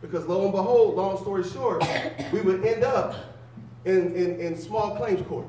[0.02, 1.84] Because lo and behold, long story short,
[2.34, 3.16] we would end up
[3.86, 5.48] in, in, in small claims court.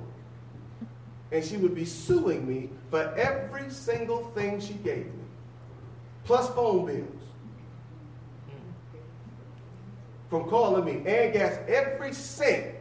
[1.32, 5.22] And she would be suing me for every single thing she gave me,
[6.24, 7.06] plus phone bills.
[10.28, 12.74] From calling me and gas, every cent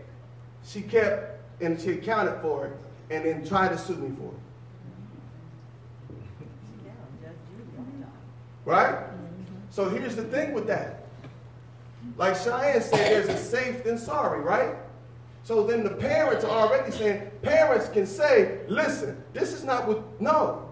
[0.64, 2.78] she kept and she accounted for it
[3.10, 4.49] and then tried to sue me for it.
[8.66, 8.96] Right?
[9.70, 11.06] So here's the thing with that.
[12.18, 14.76] Like Cheyenne said, there's a safe than sorry, right?
[15.44, 20.22] So then the parents are already saying, parents can say, listen, this is not what,
[20.22, 20.70] no.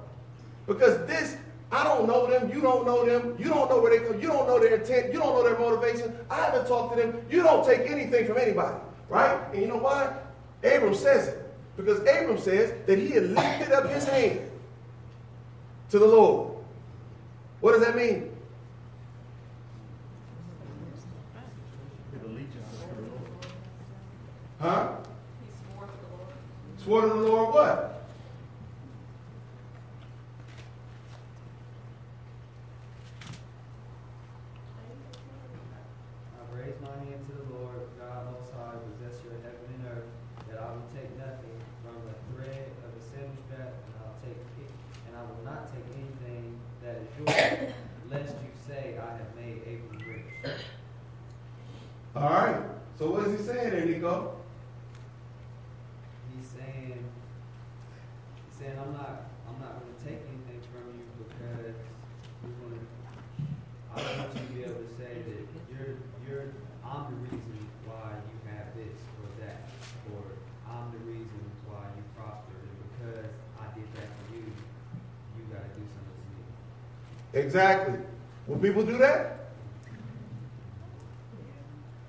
[0.66, 1.38] Because this,
[1.72, 4.28] I don't know them, you don't know them, you don't know where they come, you
[4.28, 7.44] don't know their intent, you don't know their motivation, I haven't talked to them, you
[7.44, 8.78] don't take anything from anybody,
[9.10, 9.40] right?
[9.54, 10.14] And you know why?
[10.64, 11.44] Abram says it.
[11.76, 14.42] Because Abram says that he had lifted up his hand
[15.92, 16.57] to the Lord.
[17.60, 18.32] What does that mean?
[24.60, 24.90] Huh?
[25.40, 26.34] He swore to the Lord.
[26.84, 28.10] Swore to the Lord what?
[36.34, 40.10] I raise my hand to the Lord, God most high, possessor of heaven and earth,
[40.50, 44.42] that I will take nothing from the thread of the sandal strap, and I'll take
[44.42, 44.72] it,
[45.06, 47.74] and I will not take anything that is yours,
[48.10, 50.58] lest you say I have made Abram rich.
[52.16, 52.58] All right.
[52.98, 54.34] So what is he saying there, Nico?
[56.34, 61.78] He's saying, he's saying, I'm not, I'm not gonna take anything from you because
[62.42, 62.82] you're gonna,
[63.94, 66.54] I want you to be able to say that you're, you're,
[66.86, 69.70] I'm the reason why you have this or that,
[70.14, 70.22] or
[70.70, 73.30] I'm the reason why you prospered, and because
[73.62, 76.46] I did that for you, you gotta do something to me.
[77.48, 77.98] Exactly.
[78.46, 79.48] Will people do that?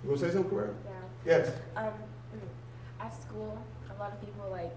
[0.02, 0.70] You want to say something, Corey?
[0.84, 1.38] Yeah.
[1.38, 1.52] Yes.
[1.76, 1.94] Um,
[2.98, 3.54] at school,
[3.86, 4.74] a lot of people like,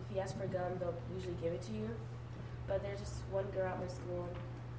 [0.00, 1.90] if you ask for gum, they'll usually give it to you.
[2.66, 4.26] But there's just one girl at my school,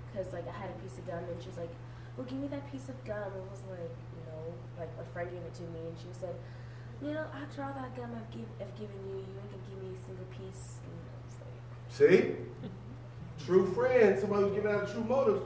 [0.09, 1.73] because like I had a piece of gum, and she was like,
[2.17, 4.41] "Well, give me that piece of gum." And I was like, you know,
[4.81, 6.33] like a friend gave it to me, and she said,
[7.05, 9.77] "You know, after all that gum I've, give, I've given you, you ain't gonna give
[9.77, 11.57] me a single piece." And I was like,
[11.93, 12.17] See?
[13.45, 15.41] True friend, somebody who's giving out a true motives.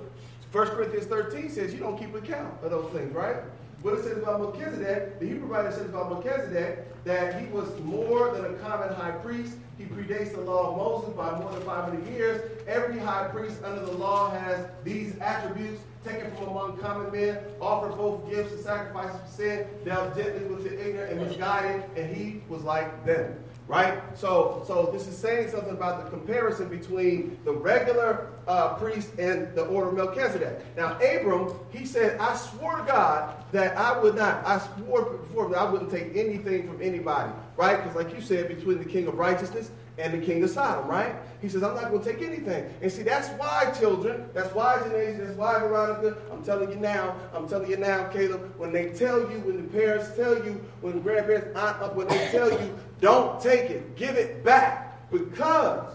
[0.51, 3.37] 1 Corinthians 13 says you don't keep account of those things, right?
[3.81, 8.31] What it says about Melchizedek, the Hebrew writer says about Melchizedek that he was more
[8.31, 9.57] than a common high priest.
[9.77, 12.49] He predates the law of Moses by more than 500 years.
[12.67, 17.97] Every high priest under the law has these attributes taken from among common men, offered
[17.97, 22.41] both gifts and sacrifices for sin, dealt gently with the ignorant and misguided, and he
[22.47, 23.33] was like them.
[23.67, 24.01] Right?
[24.17, 29.55] So, so this is saying something about the comparison between the regular uh, priest and
[29.55, 30.75] the order of Melchizedek.
[30.75, 35.49] Now, Abram, he said, I swore to God that I would not, I swore before
[35.49, 37.31] that I wouldn't take anything from anybody.
[37.55, 37.77] Right?
[37.77, 41.15] Because like you said, between the king of righteousness and the king of Sodom, right?
[41.41, 42.73] He says, I'm not going to take anything.
[42.81, 47.15] And see, that's why, children, that's why, Janae, that's why, Veronica, I'm telling you now,
[47.33, 50.95] I'm telling you now, Caleb, when they tell you, when the parents tell you, when
[50.95, 55.93] the grandparents, aunt, when they tell you, don't take it, give it back, because,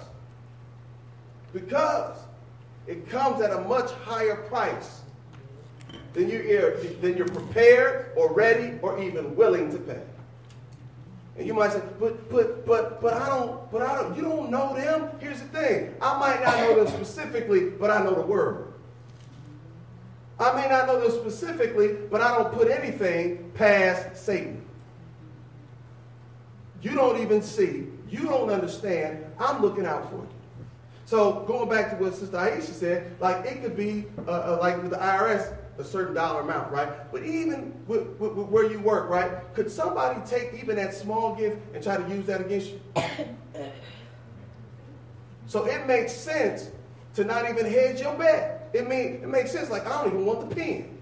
[1.52, 2.18] because
[2.86, 5.00] it comes at a much higher price
[6.14, 10.02] than you're, then you're prepared or ready or even willing to pay.
[11.38, 14.50] And you might say, but but but but I don't but I don't you don't
[14.50, 15.08] know them.
[15.20, 15.94] Here's the thing.
[16.02, 18.72] I might not know them specifically, but I know the word.
[20.40, 24.64] I may not know them specifically, but I don't put anything past Satan.
[26.82, 29.24] You don't even see, you don't understand.
[29.38, 30.28] I'm looking out for you.
[31.04, 34.80] So going back to what Sister Aisha said, like it could be uh, uh, like
[34.82, 37.10] with the IRS, a certain dollar amount, right?
[37.10, 39.30] But even with, with, with where you work, right?
[39.54, 42.80] Could somebody take even that small gift and try to use that against you?
[45.46, 46.70] so it makes sense
[47.14, 48.68] to not even hedge your bet.
[48.74, 49.70] It mean it makes sense.
[49.70, 50.97] Like I don't even want the pen.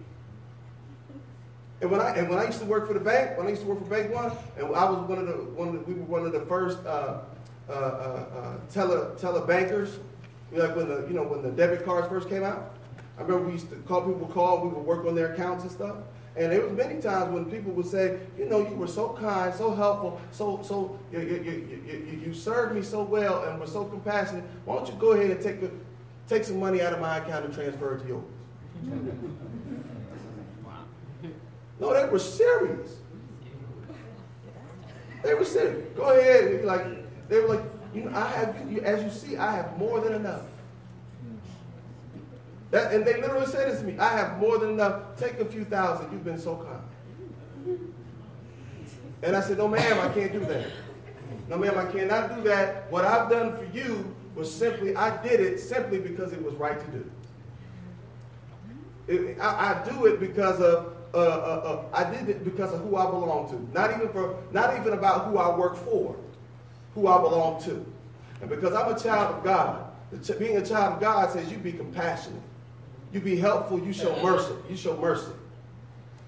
[1.80, 3.62] And when I and when I used to work for the bank, when I used
[3.62, 5.94] to work for Bank One, and I was one of the one of the, we
[5.94, 7.20] were one of the first uh,
[7.68, 8.58] uh, uh,
[9.22, 9.98] uh bankers.
[10.52, 12.72] Like when the you know when the debit cards first came out.
[13.18, 15.72] I remember we used to call people call, we would work on their accounts and
[15.72, 15.96] stuff.
[16.36, 19.54] And there was many times when people would say, you know, you were so kind,
[19.54, 23.66] so helpful, so so you, you, you, you, you served me so well and were
[23.66, 24.44] so compassionate.
[24.66, 25.70] Why don't you go ahead and take a,
[26.28, 28.24] take some money out of my account and transfer it to yours?
[31.78, 32.96] No, they were serious.
[35.22, 35.86] They were serious.
[35.96, 36.64] Go ahead.
[36.64, 37.64] Like they were like,
[37.94, 40.42] you know, I have as you see, I have more than enough.
[42.70, 43.98] That, and they literally said this to me.
[43.98, 45.16] I have more than enough.
[45.18, 46.10] Take a few thousand.
[46.12, 46.82] You've been so kind.
[49.22, 50.66] And I said, No, ma'am, I can't do that.
[51.48, 52.90] No, ma'am, I cannot do that.
[52.90, 56.78] What I've done for you was simply, I did it simply because it was right
[56.78, 57.10] to do.
[59.08, 62.80] It, I, I, do it because of, uh, uh, uh, I did it because of
[62.82, 63.74] who I belong to.
[63.74, 66.14] Not even for, not even about who I work for,
[66.94, 67.84] who I belong to.
[68.42, 69.86] And because I'm a child of God,
[70.38, 72.42] being a child of God says you be compassionate.
[73.12, 74.52] You be helpful, you show mercy.
[74.68, 75.32] You show mercy.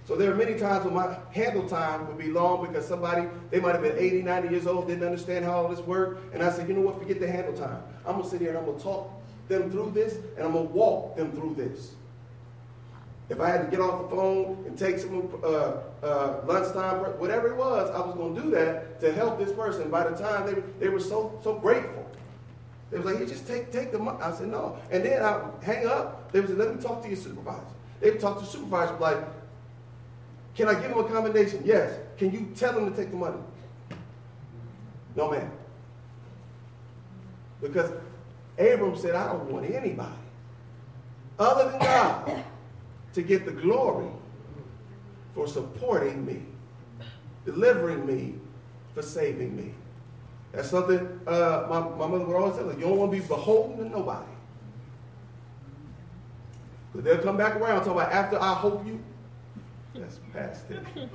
[0.07, 3.61] So there are many times when my handle time would be long because somebody, they
[3.61, 6.33] might have been 80, 90 years old, didn't understand how all this worked.
[6.33, 7.83] And I said, you know what, forget the handle time.
[8.07, 9.13] I'm going to sit here and I'm going to talk
[9.49, 11.93] them through this and I'm going to walk them through this.
[13.29, 15.73] If I had to get off the phone and take some uh,
[16.03, 19.91] uh, lunchtime, whatever it was, I was going to do that to help this person.
[19.91, 22.07] By the time they, they were so, so grateful.
[22.91, 24.19] They was like, you just take, take the money.
[24.23, 24.79] I said, no.
[24.91, 26.33] And then I hang up.
[26.33, 27.61] They was like, let me talk to your supervisor.
[28.01, 29.19] They talk to the supervisor, like,
[30.55, 31.63] can I give him a commendation?
[31.65, 31.99] Yes.
[32.17, 33.37] Can you tell him to take the money?
[35.15, 35.51] No, ma'am.
[37.61, 37.93] Because
[38.59, 40.09] Abram said, I don't want anybody
[41.39, 42.45] other than God
[43.19, 44.09] to get the glory
[45.35, 46.41] for supporting me,
[47.45, 48.35] delivering me,
[48.95, 49.75] for saving me.
[50.53, 52.77] That's something uh, my, my mother would always tell us.
[52.77, 54.31] You don't want to be beholden to nobody.
[56.95, 59.03] But they'll come back around talking about after I hope you.
[59.97, 60.89] That's past tense.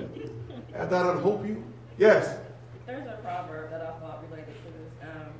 [0.75, 1.63] after I don't hope you.
[1.97, 2.37] Yes.
[2.85, 5.09] There's a proverb that I thought related to this.
[5.09, 5.31] Um,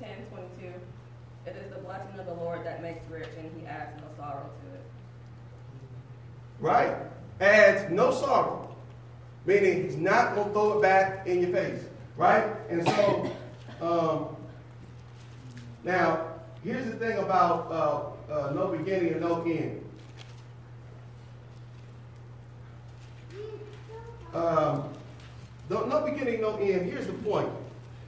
[0.00, 0.72] 10, 22.
[1.44, 4.48] It is the blessing of the Lord that makes rich, and he adds no sorrow
[4.48, 4.85] to it.
[6.60, 6.96] Right?
[7.40, 8.74] Adds no sorrow.
[9.44, 11.82] Meaning he's not going to throw it back in your face.
[12.16, 12.46] Right?
[12.68, 13.32] And so,
[13.80, 14.36] um,
[15.84, 16.26] now,
[16.64, 19.82] here's the thing about uh, uh, no beginning and no end.
[24.34, 24.88] Um,
[25.70, 26.90] no, beginning, no end.
[26.90, 27.48] Here's the point.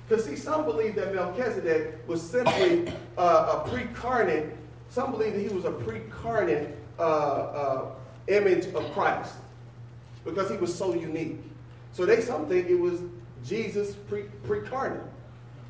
[0.07, 4.51] Because, see, some believe that Melchizedek was simply uh, a pre-carnate,
[4.91, 6.69] some believe that he was a pre-carnate
[6.99, 7.91] uh, uh,
[8.29, 9.35] image of Christ
[10.25, 11.39] because he was so unique.
[11.93, 13.01] So they some think it was
[13.45, 15.01] Jesus pre- pre-carnate,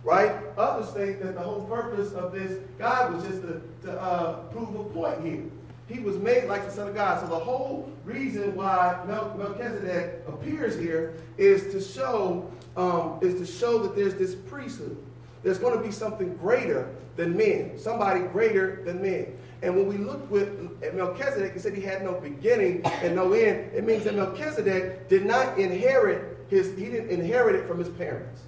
[0.03, 0.37] right?
[0.57, 4.75] Others think that the whole purpose of this God was just to, to uh, prove
[4.75, 5.45] a point here.
[5.89, 7.21] He was made like the Son of God.
[7.21, 13.47] So the whole reason why Mel- Melchizedek appears here is to show um, is to
[13.47, 14.97] show that there's this priesthood.
[15.43, 19.37] There's going to be something greater than men, somebody greater than men.
[19.63, 23.33] And when we look with at Melchizedek, he said he had no beginning and no
[23.33, 23.73] end.
[23.75, 28.43] It means that Melchizedek did not inherit his, he didn't inherit it from his parents.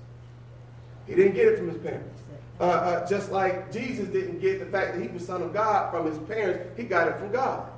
[1.07, 2.23] He didn't get it from his parents.
[2.61, 5.91] Uh, uh, just like Jesus didn't get the fact that he was son of God
[5.91, 7.69] from his parents, he got it from God.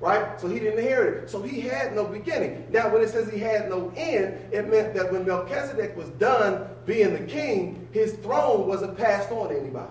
[0.00, 0.40] Right?
[0.40, 1.30] So he didn't inherit it.
[1.30, 2.68] So he had no beginning.
[2.70, 6.68] Now, when it says he had no end, it meant that when Melchizedek was done
[6.86, 9.90] being the king, his throne wasn't passed on to anybody.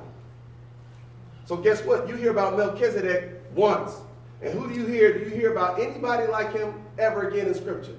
[1.48, 2.10] So guess what?
[2.10, 3.96] You hear about Melchizedek once.
[4.42, 5.18] And who do you hear?
[5.18, 7.96] Do you hear about anybody like him ever again in Scripture?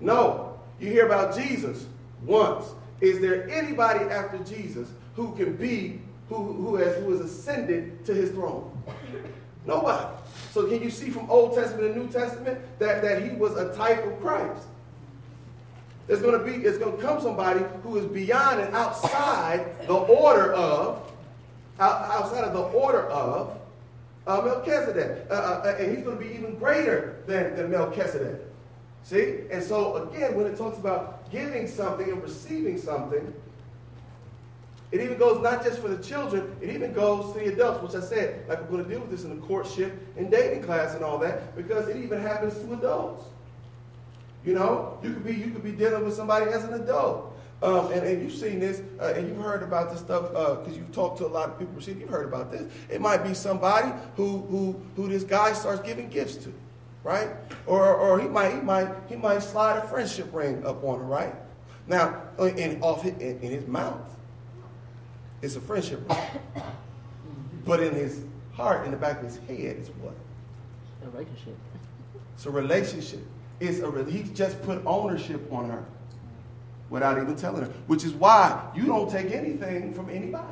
[0.00, 0.58] No.
[0.80, 1.86] You hear about Jesus
[2.24, 2.66] once.
[3.00, 8.14] Is there anybody after Jesus who can be, who, who, has, who has ascended to
[8.14, 8.70] his throne?
[9.64, 10.06] Nobody.
[10.50, 13.74] So can you see from Old Testament and New Testament that, that he was a
[13.76, 14.66] type of Christ?
[16.08, 19.94] There's going to be, it's going to come somebody who is beyond and outside the
[19.94, 21.11] order of,
[21.82, 23.58] outside of the order of
[24.26, 25.26] uh, Melchizedek.
[25.30, 28.40] Uh, uh, and he's going to be even greater than, than Melchizedek.
[29.04, 29.40] See?
[29.50, 33.34] And so, again, when it talks about giving something and receiving something,
[34.92, 38.00] it even goes not just for the children, it even goes to the adults, which
[38.00, 40.94] I said, like we're going to deal with this in the courtship and dating class
[40.94, 43.24] and all that, because it even happens to adults.
[44.44, 47.31] You know, you could be you could be dealing with somebody as an adult,
[47.62, 50.90] um, and, and you've seen this, uh, and you've heard about this stuff because you've
[50.90, 51.80] talked to a lot of people.
[51.80, 52.64] See, you've heard about this.
[52.90, 56.52] It might be somebody who who who this guy starts giving gifts to,
[57.04, 57.28] right?
[57.66, 61.04] Or or he might he might he might slide a friendship ring up on her,
[61.04, 61.34] right?
[61.86, 64.10] Now, uh, in off his, in, in his mouth,
[65.40, 66.64] it's a friendship ring,
[67.64, 70.14] but in his heart, in the back of his head, is what?
[71.04, 71.56] A relationship.
[72.34, 73.20] It's a relationship.
[73.60, 75.84] It's a he just put ownership on her
[76.92, 80.46] without even telling her, which is why you don't take anything from anybody.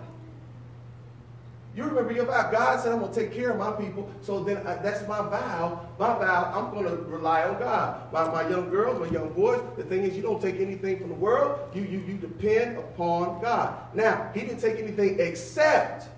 [1.76, 2.50] You remember your vow.
[2.50, 4.10] God said, I'm going to take care of my people.
[4.22, 5.86] So then I, that's my vow.
[5.98, 8.12] My vow, I'm going to rely on God.
[8.12, 11.10] My, my young girls, my young boys, the thing is, you don't take anything from
[11.10, 11.60] the world.
[11.74, 13.74] You, you, you depend upon God.
[13.94, 16.08] Now, he didn't take anything except,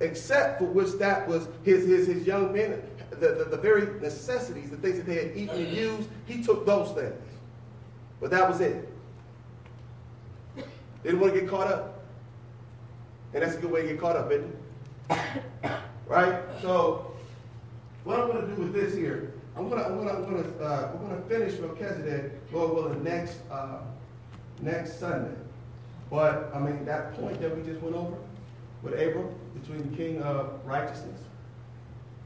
[0.00, 2.80] except for which that was his, his, his young men,
[3.10, 6.08] the, the, the very necessities, the things that they had eaten and used.
[6.24, 7.20] He took those things.
[8.18, 8.88] But that was it.
[11.02, 12.02] They didn't want to get caught up.
[13.34, 14.56] And that's a good way to get caught up, isn't
[15.10, 15.16] it?
[16.08, 16.42] Right?
[16.60, 17.14] So,
[18.04, 20.24] what I'm going to do with this here, I'm going to, I'm going to, I'm
[20.24, 23.78] going to, uh, we're going to finish Melchizedek, Lord willing, next, uh,
[24.60, 25.34] next Sunday.
[26.10, 28.16] But, I mean, that point that we just went over
[28.82, 31.20] with Abram, between the king of righteousness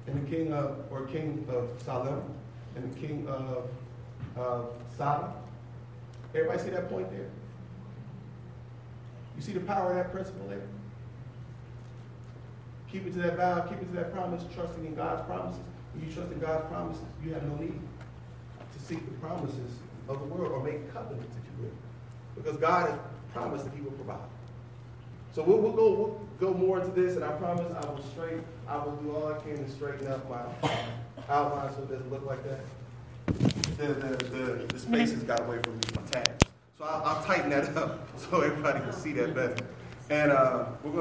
[0.06, 2.22] and the king of, or king of Salem
[2.76, 3.68] and the king of,
[4.36, 5.30] of Sodom.
[6.34, 7.28] Everybody see that point there?
[9.36, 10.62] You see the power of that principle there?
[12.90, 15.60] Keep it to that vow, keep it to that promise, trusting in God's promises.
[15.92, 17.78] When you trust in God's promises, you have no need
[18.72, 19.78] to seek the promises
[20.08, 22.42] of the world or make covenants, if you will.
[22.42, 22.98] Because God has
[23.32, 24.18] promised that He will provide.
[25.32, 28.42] So we'll, we'll go we'll go more into this, and I promise I will straighten,
[28.66, 30.42] I will do all I can to straighten up my
[31.28, 32.60] outline so it doesn't look like that.
[33.76, 36.45] The, the, the, the spaces got away from me, my tabs.
[36.78, 39.56] So I'll, I'll tighten that up so everybody can see that better.
[40.10, 40.94] And uh, we're going